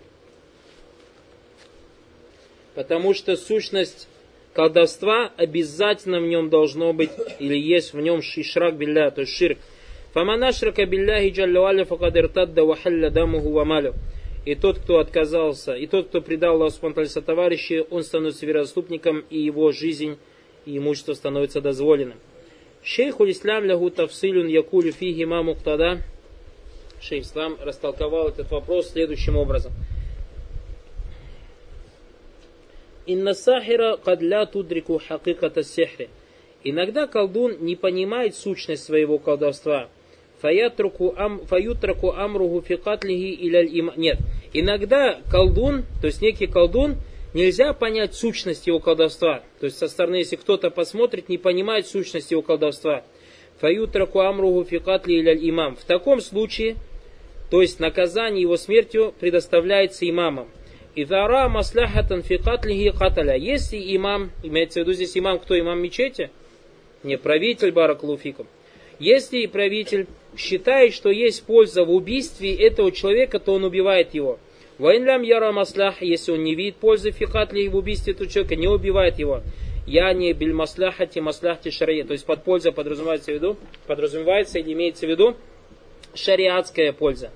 Потому 2.75 3.13
что 3.13 3.35
сущность 3.35 4.07
колдовства 4.53 5.31
обязательно 5.37 6.19
в 6.19 6.27
нем 6.27 6.49
должно 6.49 6.93
быть, 6.93 7.11
или 7.39 7.57
есть 7.57 7.93
в 7.93 7.99
нем 7.99 8.21
шишрак 8.21 8.75
билля, 8.75 9.09
то 9.11 9.21
есть 9.21 9.33
ширк. 9.33 9.57
Фаман 10.13 10.43
ашрака 10.43 10.85
билляхи 10.85 11.29
джаллюаля 11.29 11.85
факадиртадда 11.85 12.65
вахалля 12.65 13.09
дамуху 13.09 13.51
вамалю. 13.51 13.93
И 14.43 14.55
тот, 14.55 14.79
кто 14.79 14.99
отказался, 14.99 15.73
и 15.73 15.87
тот, 15.87 16.07
кто 16.07 16.19
предал 16.19 16.55
Аллаху 16.55 16.71
Субхану 16.71 17.07
товарищи, 17.25 17.85
он 17.89 18.03
становится 18.03 18.45
вероступником, 18.45 19.23
и 19.29 19.39
его 19.39 19.71
жизнь 19.71 20.17
и 20.65 20.77
имущество 20.77 21.13
становится 21.13 21.61
дозволенным. 21.61 22.17
Шейху 22.83 23.29
Ислам 23.29 23.63
лягу 23.63 23.89
тафсилюн 23.89 24.47
якулю 24.47 24.91
фиги 24.91 25.23
ма. 25.23 25.45
Шейх 26.99 27.23
Ислам 27.23 27.57
растолковал 27.61 28.29
этот 28.29 28.51
вопрос 28.51 28.89
следующим 28.89 29.37
образом. 29.37 29.71
Инна 33.05 33.33
сахира 33.33 33.95
кадля 33.95 34.45
тудрику 34.45 34.99
хакиката 35.07 35.63
сехри. 35.63 36.09
Иногда 36.63 37.07
колдун 37.07 37.57
не 37.61 37.75
понимает 37.75 38.35
сущность 38.35 38.83
своего 38.83 39.17
колдовства– 39.17 39.87
фаятруку 40.41 41.13
ам, 41.17 41.45
фаютраку 41.45 42.11
амругу 42.11 42.61
фикатлихи 42.61 43.35
иляль 43.45 43.69
има. 43.71 43.93
Нет, 43.95 44.17
иногда 44.53 45.19
колдун, 45.29 45.85
то 46.01 46.07
есть 46.07 46.21
некий 46.21 46.47
колдун, 46.47 46.97
нельзя 47.33 47.73
понять 47.73 48.15
сущность 48.15 48.67
его 48.67 48.79
колдовства. 48.79 49.43
То 49.59 49.65
есть 49.67 49.77
со 49.77 49.87
стороны, 49.87 50.15
если 50.15 50.35
кто-то 50.35 50.69
посмотрит, 50.71 51.29
не 51.29 51.37
понимает 51.37 51.87
сущность 51.87 52.31
его 52.31 52.41
колдовства. 52.41 53.03
Фаютраку 53.59 54.21
амругу 54.21 54.63
фикатли 54.63 55.19
иляль 55.19 55.47
имам. 55.49 55.75
В 55.75 55.83
таком 55.85 56.19
случае, 56.21 56.77
то 57.51 57.61
есть 57.61 57.79
наказание 57.79 58.41
его 58.41 58.57
смертью 58.57 59.13
предоставляется 59.19 60.09
имамам. 60.09 60.47
Идара 60.95 61.47
масляхатан 61.47 62.23
фикатлихи 62.23 62.91
каталя. 62.91 63.35
Если 63.35 63.77
имам, 63.95 64.31
имеется 64.43 64.79
в 64.79 64.83
виду 64.83 64.93
здесь 64.93 65.15
имам, 65.17 65.39
кто 65.39 65.57
имам 65.57 65.81
мечети? 65.81 66.31
Не 67.03 67.17
правитель 67.17 67.71
Бараклуфикум. 67.71 68.47
Если 69.01 69.47
правитель 69.47 70.05
считает, 70.37 70.93
что 70.93 71.09
есть 71.09 71.43
польза 71.43 71.83
в 71.85 71.89
убийстве 71.89 72.53
этого 72.53 72.91
человека, 72.91 73.39
то 73.39 73.53
он 73.53 73.63
убивает 73.63 74.13
его. 74.13 74.37
Вайнлям 74.77 75.23
яра 75.23 75.51
маслах, 75.51 76.03
если 76.03 76.33
он 76.33 76.43
не 76.43 76.53
видит 76.53 76.75
пользы 76.75 77.09
фикатли 77.09 77.67
в 77.67 77.75
убийстве 77.75 78.13
этого 78.13 78.29
человека, 78.29 78.55
не 78.55 78.67
убивает 78.67 79.17
его. 79.17 79.41
Я 79.87 80.13
не 80.13 80.31
биль 80.33 80.53
масляхати 80.53 81.17
масляхти 81.17 81.71
шария. 81.71 82.05
То 82.05 82.13
есть 82.13 82.27
под 82.27 82.43
польза 82.43 82.71
подразумевается 82.71 83.31
в 83.31 83.33
виду, 83.33 83.57
подразумевается 83.87 84.59
или 84.59 84.73
имеется 84.73 85.07
в 85.07 85.09
виду 85.09 85.35
шариатская 86.13 86.93
польза. 86.93 87.31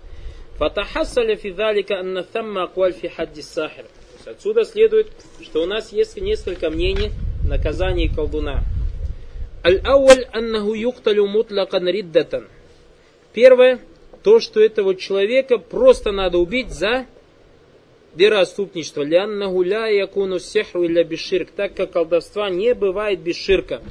Отсюда 4.23 4.65
следует, 4.65 5.07
что 5.41 5.63
у 5.63 5.65
нас 5.65 5.91
есть 5.91 6.21
несколько 6.21 6.69
мнений 6.69 7.09
в 7.41 7.47
наказании 7.47 8.07
колдуна. 8.07 8.63
Аль-ауаль 9.65 10.27
аннаху 10.31 10.75
юкталю 10.75 11.25
мутлакан 11.25 11.87
риддатан. 11.87 12.47
Первое, 13.33 13.79
то, 14.21 14.39
что 14.39 14.59
этого 14.61 14.93
человека 14.93 15.57
просто 15.57 16.11
надо 16.11 16.37
убить 16.37 16.69
за 16.69 17.07
вероотступничество. 18.13 19.01
Ляннаху 19.01 19.63
ля 19.63 19.87
якуну 19.87 20.37
сехру 20.37 20.83
или 20.83 21.01
беширк, 21.01 21.49
так 21.49 21.73
как 21.73 21.93
колдовства 21.93 22.51
не 22.51 22.75
бывает 22.75 23.21
без 23.21 23.37
ширка. 23.37 23.81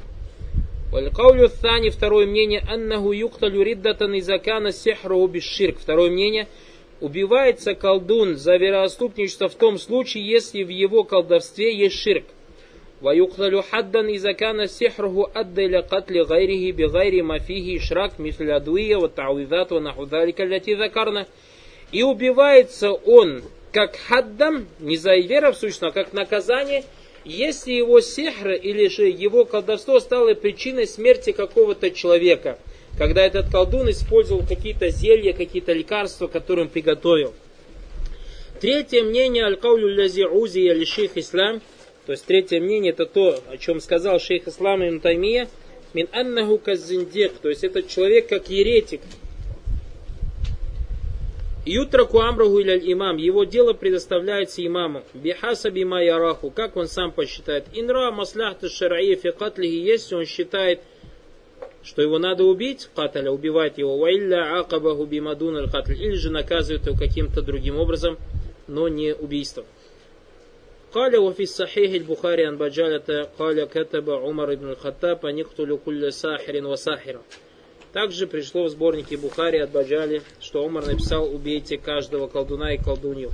Валькаулю 0.93 1.47
Thani, 1.47 1.89
второе 1.89 2.25
мнение, 2.25 2.63
аннаху 2.71 3.11
юкталю 3.11 3.61
риддатан 3.61 4.17
изакана 4.17 4.71
сехру 4.71 5.27
беширк. 5.27 5.77
Второе 5.79 6.09
мнение, 6.09 6.47
Убивается 7.01 7.75
колдун 7.75 8.37
за 8.37 8.55
вероотступничество 8.55 9.49
в 9.49 9.55
том 9.55 9.77
случае, 9.77 10.25
если 10.25 10.63
в 10.63 10.69
его 10.69 11.03
колдовстве 11.03 11.77
есть 11.77 11.99
ширк. 11.99 12.23
ويقتل 13.04 13.62
حدا 13.62 14.00
إذا 14.00 14.32
كان 14.32 14.66
سحره 14.66 15.30
أدى 15.36 15.66
إلى 15.66 15.78
قتل 15.78 16.22
غيره 16.22 16.76
بغير 16.76 17.22
ما 17.22 17.38
فيه 17.38 17.78
إشراك 17.78 18.20
مثل 18.20 18.44
الأدوية 18.44 18.96
والتعويذات 18.96 19.72
ونحو 19.72 20.04
ذلك 20.04 20.40
التي 20.40 20.74
ذكرنا. 20.74 21.26
И 21.92 22.02
убивается 22.02 22.92
он 22.92 23.42
как 23.72 23.96
хаддам, 23.96 24.68
не 24.78 24.96
за 24.96 25.16
веру 25.16 25.52
в 25.52 25.56
сущность, 25.56 25.82
а 25.82 25.90
как 25.90 26.12
наказание, 26.12 26.84
если 27.24 27.72
его 27.72 28.00
сихр 28.00 28.50
или 28.50 28.88
же 28.88 29.08
его 29.08 29.44
колдовство 29.44 29.98
стало 29.98 30.34
причиной 30.34 30.86
смерти 30.86 31.32
какого-то 31.32 31.90
человека, 31.90 32.58
когда 32.96 33.22
этот 33.22 33.50
колдун 33.50 33.90
использовал 33.90 34.44
какие-то 34.46 34.90
зелья, 34.90 35.32
какие-то 35.32 35.72
лекарства, 35.72 36.26
которые 36.26 36.66
он 36.66 36.70
приготовил. 36.70 37.34
Третье 38.60 39.02
мнение 39.02 39.44
аль-каулю 39.44 39.88
лязи 39.88 40.22
узи 40.22 40.58
или 40.58 40.84
шейх 40.84 41.16
ислам – 41.16 41.70
то 42.05 42.11
есть 42.11 42.25
третье 42.25 42.59
мнение 42.59 42.91
это 42.91 43.05
то, 43.05 43.39
о 43.49 43.57
чем 43.57 43.79
сказал 43.79 44.19
шейх 44.19 44.47
Ислам 44.47 44.87
ибн 44.87 44.99
Таймия, 44.99 45.47
мин 45.93 46.07
аннаху 46.11 46.57
казиндек, 46.57 47.33
то 47.39 47.49
есть 47.49 47.63
этот 47.63 47.87
человек 47.87 48.27
как 48.27 48.49
еретик. 48.49 49.01
Ютраку 51.65 52.19
амраху 52.19 52.59
или 52.59 52.93
имам, 52.93 53.17
его 53.17 53.43
дело 53.43 53.73
предоставляется 53.73 54.63
имаму. 54.63 55.01
Бихаса 55.15 55.71
бима 55.71 56.03
яраху, 56.03 56.51
как 56.51 56.77
он 56.77 56.87
сам 56.87 57.11
посчитает. 57.11 57.65
Инра 57.73 58.11
масляхта 58.11 58.69
шараи 58.69 59.15
фи 59.15 59.31
катлихи, 59.31 59.73
если 59.73 60.13
он 60.13 60.25
считает, 60.25 60.81
что 61.81 62.03
его 62.03 62.19
надо 62.19 62.43
убить, 62.43 62.87
каталя, 62.93 63.31
убивать 63.31 63.79
его, 63.79 63.97
ваилля 63.97 64.59
акабаху 64.59 65.05
бимадун 65.05 65.57
или 65.57 66.15
же 66.15 66.29
наказывает 66.29 66.85
его 66.85 66.95
каким-то 66.95 67.41
другим 67.41 67.79
образом, 67.79 68.19
но 68.67 68.87
не 68.87 69.15
убийством. 69.15 69.65
قال 70.94 71.16
وفي 71.16 71.42
الصحيح 71.42 71.92
البخاري 71.92 72.46
عن 72.46 72.58
بجالة 72.58 73.28
قال 73.38 73.64
كتب 73.64 74.10
عمر 74.10 74.54
بن 74.54 74.70
الخطاب 74.70 75.26
أن 75.26 75.38
يقتل 75.38 75.78
كل 75.84 76.12
ساحر 76.12 76.66
وساحرة 76.66 77.22
Также 77.92 78.28
пришло 78.28 78.64
в 78.64 78.68
сборнике 78.68 79.16
Бухари 79.16 79.58
от 79.58 79.70
Баджали, 79.70 80.22
что 80.40 80.64
Умар 80.64 80.86
написал 80.86 81.24
«Убейте 81.34 81.76
каждого 81.76 82.28
колдуна 82.28 82.72
и 82.74 82.78
колдунью». 82.78 83.32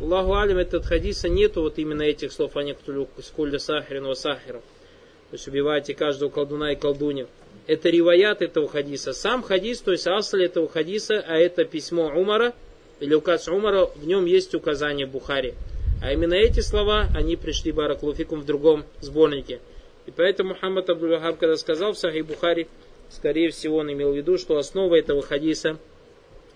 Аллаху 0.00 0.34
алим, 0.34 0.58
этот 0.58 0.84
хадиса 0.84 1.28
нету 1.28 1.62
вот 1.62 1.78
именно 1.78 2.02
этих 2.02 2.32
слов 2.32 2.56
«Они 2.56 2.72
ктулю 2.72 3.08
скульда 3.22 3.60
сахарин 3.60 4.06
ва 4.06 4.14
сахира». 4.14 4.58
То 4.58 5.34
есть 5.36 5.46
убивайте 5.46 5.94
каждого 5.94 6.30
колдуна 6.30 6.72
и 6.72 6.76
колдунью. 6.76 7.28
Это 7.68 7.90
риваят 7.90 8.42
этого 8.42 8.68
хадиса. 8.68 9.12
Сам 9.12 9.44
хадис, 9.44 9.80
то 9.80 9.92
есть 9.92 10.08
асль 10.08 10.44
этого 10.44 10.68
хадиса, 10.68 11.24
а 11.24 11.36
это 11.36 11.64
письмо 11.64 12.08
Умара, 12.08 12.54
или 12.98 13.14
указ 13.14 13.46
Умара, 13.46 13.86
в 13.86 14.04
нем 14.04 14.26
есть 14.26 14.54
указание 14.56 15.06
Бухари. 15.06 15.54
А 16.01 16.11
именно 16.11 16.33
эти 16.33 16.59
слова, 16.59 17.07
они 17.15 17.35
пришли 17.35 17.71
Бараклуфикум 17.71 18.41
в 18.41 18.45
другом 18.45 18.85
сборнике. 19.01 19.59
И 20.05 20.11
поэтому 20.11 20.49
Мухаммад 20.49 20.89
Абдул-Вахаб, 20.89 21.37
когда 21.37 21.57
сказал 21.57 21.93
в 21.93 21.97
Сахих 21.97 22.25
Бухари, 22.25 22.67
скорее 23.09 23.49
всего 23.49 23.77
он 23.77 23.91
имел 23.91 24.11
в 24.11 24.15
виду, 24.15 24.37
что 24.37 24.57
основа 24.57 24.95
этого 24.95 25.21
хадиса 25.21 25.77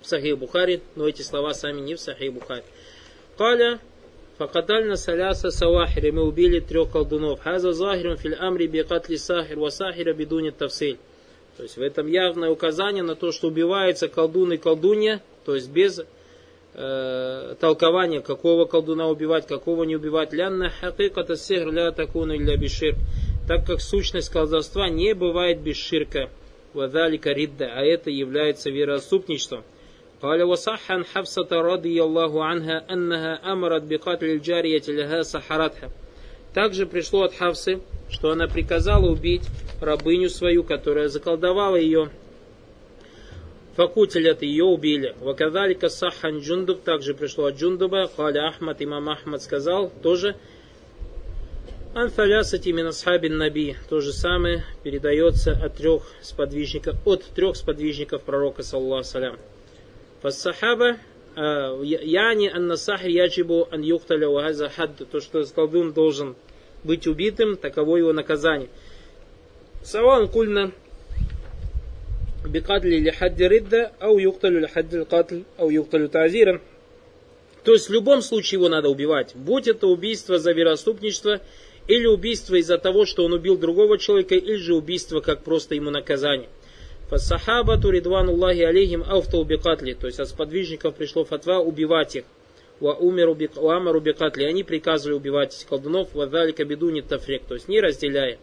в 0.02 0.08
Сахих 0.08 0.38
Бухари, 0.38 0.82
но 0.96 1.08
эти 1.08 1.22
слова 1.22 1.54
сами 1.54 1.82
не 1.82 1.96
в 1.96 2.00
Сахих 2.00 2.34
Бухари. 2.34 2.64
Каля 3.38 3.80
Факатальна 4.42 4.96
саляса 4.96 5.52
савахири. 5.52 6.10
Мы 6.10 6.24
убили 6.24 6.60
трех 6.60 6.90
колдунов. 6.90 7.42
Хаза 7.42 7.74
захирун 7.74 8.18
фил 8.18 8.34
амри 8.40 8.66
бикатли 8.66 9.18
сахир 9.18 9.60
ва 9.60 9.70
сахира 9.70 10.14
бидуни 10.14 10.50
тавсиль. 10.50 10.98
То 11.58 11.64
есть 11.64 11.78
в 11.78 11.82
этом 11.84 12.08
явное 12.08 12.50
указание 12.50 13.04
на 13.04 13.16
то, 13.16 13.32
что 13.32 13.50
убивается 13.50 14.08
колдун 14.08 14.54
и 14.54 14.58
колдунья, 14.58 15.22
то 15.46 15.54
есть 15.54 15.70
без 15.70 16.02
э, 16.75 17.55
толкование, 17.61 18.21
какого 18.21 18.67
колдуна 18.67 19.09
убивать, 19.09 19.47
какого 19.47 19.85
не 19.85 19.97
убивать. 19.97 20.33
Лянна 20.33 20.71
хакиката 20.71 21.37
сихр 21.37 21.73
ля 21.73 21.93
такуна 21.93 22.37
илля 22.37 22.57
бишир. 22.57 22.97
Так 23.49 23.67
как 23.67 23.81
сущность 23.81 24.31
колдовства 24.31 24.89
не 24.89 25.15
бывает 25.15 25.61
без 25.61 25.77
ширка. 25.77 26.31
Вадалика 26.75 27.33
ридда, 27.33 27.71
а 27.75 27.83
это 27.83 28.11
является 28.11 28.71
вероотступничеством. 28.71 29.65
قال 30.23 30.43
وصح 30.43 30.91
عن 30.91 31.05
حفصة 31.05 31.49
رضي 31.53 32.03
الله 32.03 32.45
عنها 32.45 32.93
أنها 32.93 33.53
أمرت 33.53 33.83
بقتل 33.83 34.27
الجارية 34.27 34.83
لها 34.89 35.23
سحرتها. 35.23 35.91
Также 36.55 36.87
пришло 36.87 37.25
от 37.25 37.35
Хавсы, 37.35 37.81
что 38.11 38.31
она 38.31 38.49
приказала 38.49 39.07
убить 39.11 39.43
рабыню 39.81 40.31
свою, 40.31 40.65
которая 40.65 41.09
заколдовала 41.09 41.77
ее 41.77 42.11
Факутилят 43.76 44.42
ее 44.42 44.66
убили. 44.66 45.16
Вакадалика 45.22 45.90
сахан 45.90 46.40
джундуб, 46.40 46.82
также 46.84 47.14
пришло 47.14 47.46
от 47.46 47.56
джундуба. 47.56 48.10
Халя 48.16 48.50
Ахмад, 48.50 48.82
имам 48.82 49.10
Ахмад 49.10 49.42
сказал, 49.42 49.92
тоже 50.04 50.36
Анфалясати 51.94 52.70
минасхабин 52.70 53.38
наби. 53.38 53.76
То 53.90 54.02
же 54.02 54.14
самое 54.14 54.64
передается 54.84 55.52
от 55.52 55.76
трех 55.76 56.04
сподвижников, 56.22 56.96
от 57.06 57.24
трех 57.36 57.56
сподвижников 57.56 58.24
пророка, 58.24 58.64
саллаху 58.64 59.04
салям. 59.04 59.38
Фассахаба 60.22 60.98
а, 61.36 61.82
Яни 61.82 62.48
анна 62.48 62.76
сахр 62.78 63.08
яджибу 63.08 63.68
ан 63.72 63.82
юхталя. 63.82 64.28
То, 65.12 65.20
что 65.20 65.44
колдун 65.54 65.94
должен 65.94 66.36
быть 66.84 67.08
убитым, 67.08 67.58
таково 67.58 67.98
его 67.98 68.14
наказание. 68.14 68.70
Саван 69.84 70.28
кульна 70.28 70.72
бикатли 72.46 72.96
или 72.96 73.10
хадди 73.10 73.44
ридда, 73.44 73.92
ау 74.00 74.18
или 74.18 74.66
хадди 74.68 75.04
катль, 75.06 75.44
ау 75.58 75.70
юкталю 75.70 76.10
тазиран. 76.10 76.62
То 77.64 77.74
есть 77.74 77.90
в 77.90 77.94
любом 77.94 78.22
случае 78.22 78.60
его 78.60 78.70
надо 78.70 78.90
убивать. 78.90 79.36
Будь 79.36 79.68
это 79.68 79.88
убийство 79.88 80.40
за 80.40 80.52
вероотступничество, 80.52 81.42
или 81.88 82.06
убийство 82.06 82.56
из-за 82.56 82.78
того, 82.78 83.06
что 83.06 83.26
он 83.26 83.34
убил 83.34 83.58
другого 83.58 83.98
человека, 83.98 84.36
или 84.36 84.56
же 84.56 84.76
убийство 84.76 85.20
как 85.20 85.44
просто 85.44 85.76
ему 85.76 85.90
наказание. 85.90 86.50
Фасахаба 87.10 87.78
туридвануллахи 87.78 88.62
алейхим 88.62 89.04
ауфтау 89.04 89.44
бикатли. 89.44 89.94
То 89.94 90.08
есть 90.08 90.20
от 90.20 90.30
сподвижников 90.30 90.96
пришло 90.96 91.26
фатва 91.26 91.60
убивать 91.60 92.16
их. 92.16 92.24
Ва 92.80 92.94
умеру 92.94 93.36
бикатли. 93.36 94.46
Они 94.46 94.64
приказывали 94.64 95.18
убивать 95.18 95.66
колдунов. 95.70 96.16
Вадалика 96.16 96.64
бедуни 96.64 97.02
тафрик. 97.02 97.44
То 97.44 97.56
есть 97.56 97.68
не 97.68 97.82
разделяя. 97.82 98.38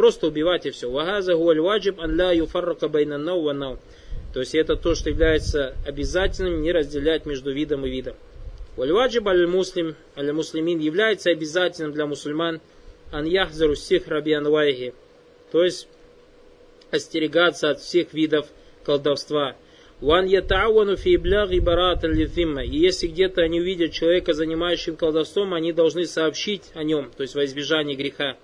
Просто 0.00 0.28
убивать 0.28 0.64
и 0.64 0.70
все. 0.70 0.90
Вагаза 0.90 1.34
гуаль 1.34 1.60
ваджиб 1.60 2.00
ан 2.00 2.18
ла 2.18 2.32
юфаррака 2.32 2.88
байна 2.88 3.18
нау 3.18 3.42
ва 3.42 3.52
нау. 3.52 3.78
То 4.32 4.40
есть 4.40 4.54
это 4.54 4.74
то, 4.74 4.94
что 4.94 5.10
является 5.10 5.74
обязательным, 5.86 6.62
не 6.62 6.72
разделять 6.72 7.26
между 7.26 7.52
видом 7.52 7.84
и 7.84 7.90
видом. 7.90 8.16
Валь-ваджиб 8.78 9.28
аль-муслим, 9.28 9.96
аль-муслимин 10.16 10.78
является 10.78 11.28
обязательным 11.28 11.92
для 11.92 12.06
мусульман 12.06 12.62
ан 13.12 13.26
яхзару 13.26 13.74
сих 13.74 14.08
раби 14.08 14.32
анвайхи. 14.32 14.94
То 15.52 15.62
есть 15.62 15.86
остерегаться 16.90 17.68
от 17.68 17.80
всех 17.80 18.14
видов 18.14 18.46
колдовства. 18.86 19.54
Ван 20.00 20.24
ятауану 20.24 20.96
фи 20.96 21.18
бляги 21.18 21.58
барат 21.58 22.04
И 22.04 22.78
если 22.78 23.06
где-то 23.06 23.42
они 23.42 23.60
увидят 23.60 23.92
человека, 23.92 24.32
занимающим 24.32 24.96
колдовством, 24.96 25.52
они 25.52 25.74
должны 25.74 26.06
сообщить 26.06 26.70
о 26.72 26.84
нем, 26.84 27.10
то 27.14 27.22
есть 27.22 27.34
во 27.34 27.44
избежание 27.44 27.96
греха. 27.96 28.38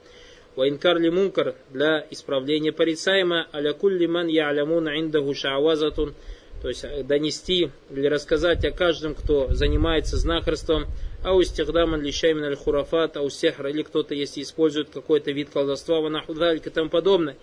Ваинкар 0.55 0.99
ли 0.99 1.09
мункар 1.09 1.55
для 1.69 2.05
исправления 2.09 2.71
порицаема, 2.71 3.47
аля 3.53 3.73
кулли 3.73 4.05
ман 4.05 4.27
я'лямуна 4.27 4.99
индаху 4.99 5.33
ша'вазатун, 5.33 6.13
то 6.61 6.67
есть 6.67 6.83
э, 6.83 7.03
донести 7.03 7.69
или 7.89 8.07
рассказать 8.07 8.65
о 8.65 8.71
каждом, 8.71 9.15
кто 9.15 9.53
занимается 9.53 10.17
знахарством, 10.17 10.87
а 11.23 11.33
у 11.33 11.41
стихдаман 11.41 12.01
лишаймин 12.01 12.43
аль 12.43 12.55
хурафат, 12.55 13.15
а 13.17 13.21
у 13.21 13.29
сехра, 13.29 13.69
или 13.69 13.81
кто-то, 13.81 14.13
если 14.13 14.41
использует 14.41 14.89
какой-то 14.89 15.31
вид 15.31 15.49
колдовства, 15.51 16.01
ванахудалик 16.01 16.67
и 16.67 16.69
тому 16.69 16.89
подобное. 16.89 17.37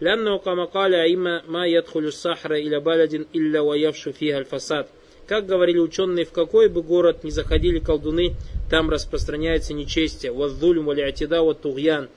لأنه 0.00 0.38
كما 0.38 0.64
قال 0.64 0.94
أئمة 0.94 1.42
ما 1.48 1.66
يدخل 1.66 2.00
السحر 2.00 2.54
إلى 2.54 2.80
بلد 2.80 3.26
إلا 3.34 3.60
ويفشو 3.60 4.12
فيها 4.12 4.38
الفساد. 4.38 4.86
Как 5.26 5.44
говорили 5.44 5.78
ученые, 5.78 6.24
в 6.24 6.32
какой 6.32 6.68
бы 6.68 6.82
город 6.82 7.22
не 7.22 7.30
заходили 7.30 7.80
колдуны, 7.80 8.34
там 8.70 8.88
распространяется 8.88 9.74
нечестие. 9.74 10.32
Ваззуль 10.32 10.78
валиатида 10.78 11.42
вот 11.42 11.60
тугьян 11.60 12.08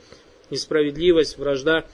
несправедливость, 0.51 1.39
вражда 1.39 1.85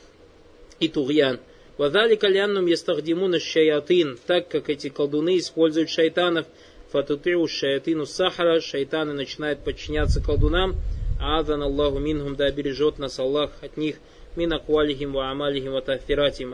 и 0.81 0.89
тугьян. 0.89 1.41
Вадалика 1.79 2.29
ляннум 2.29 2.67
ястахдимуна 2.67 3.41
шаятин, 3.41 4.19
так 4.27 4.49
как 4.49 4.69
эти 4.69 4.89
колдуны 4.89 5.39
используют 5.39 5.91
шайтанов, 5.91 6.47
фатутиу 6.91 7.47
шаятину 7.49 8.05
сахара, 8.05 8.61
шайтаны 8.61 9.15
начинают 9.15 9.61
подчиняться 9.65 10.23
колдунам, 10.23 10.77
адан 11.21 11.63
Аллаху 11.63 11.99
минхум, 11.99 12.37
да 12.37 12.51
бережет 12.51 12.99
нас 12.99 13.19
Аллах 13.19 13.53
от 13.63 13.77
них, 13.77 13.97
мин 14.37 14.53
аквалихим 14.53 15.13
ва 15.13 15.31
амалихим 15.31 15.73
ва 15.73 15.79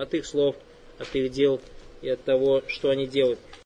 от 0.02 0.14
их 0.14 0.26
слов, 0.26 0.56
от 0.98 1.14
их 1.14 1.32
дел 1.32 1.60
и 2.00 2.08
от 2.08 2.22
того, 2.22 2.62
что 2.68 2.90
они 2.90 3.06
делают. 3.06 3.40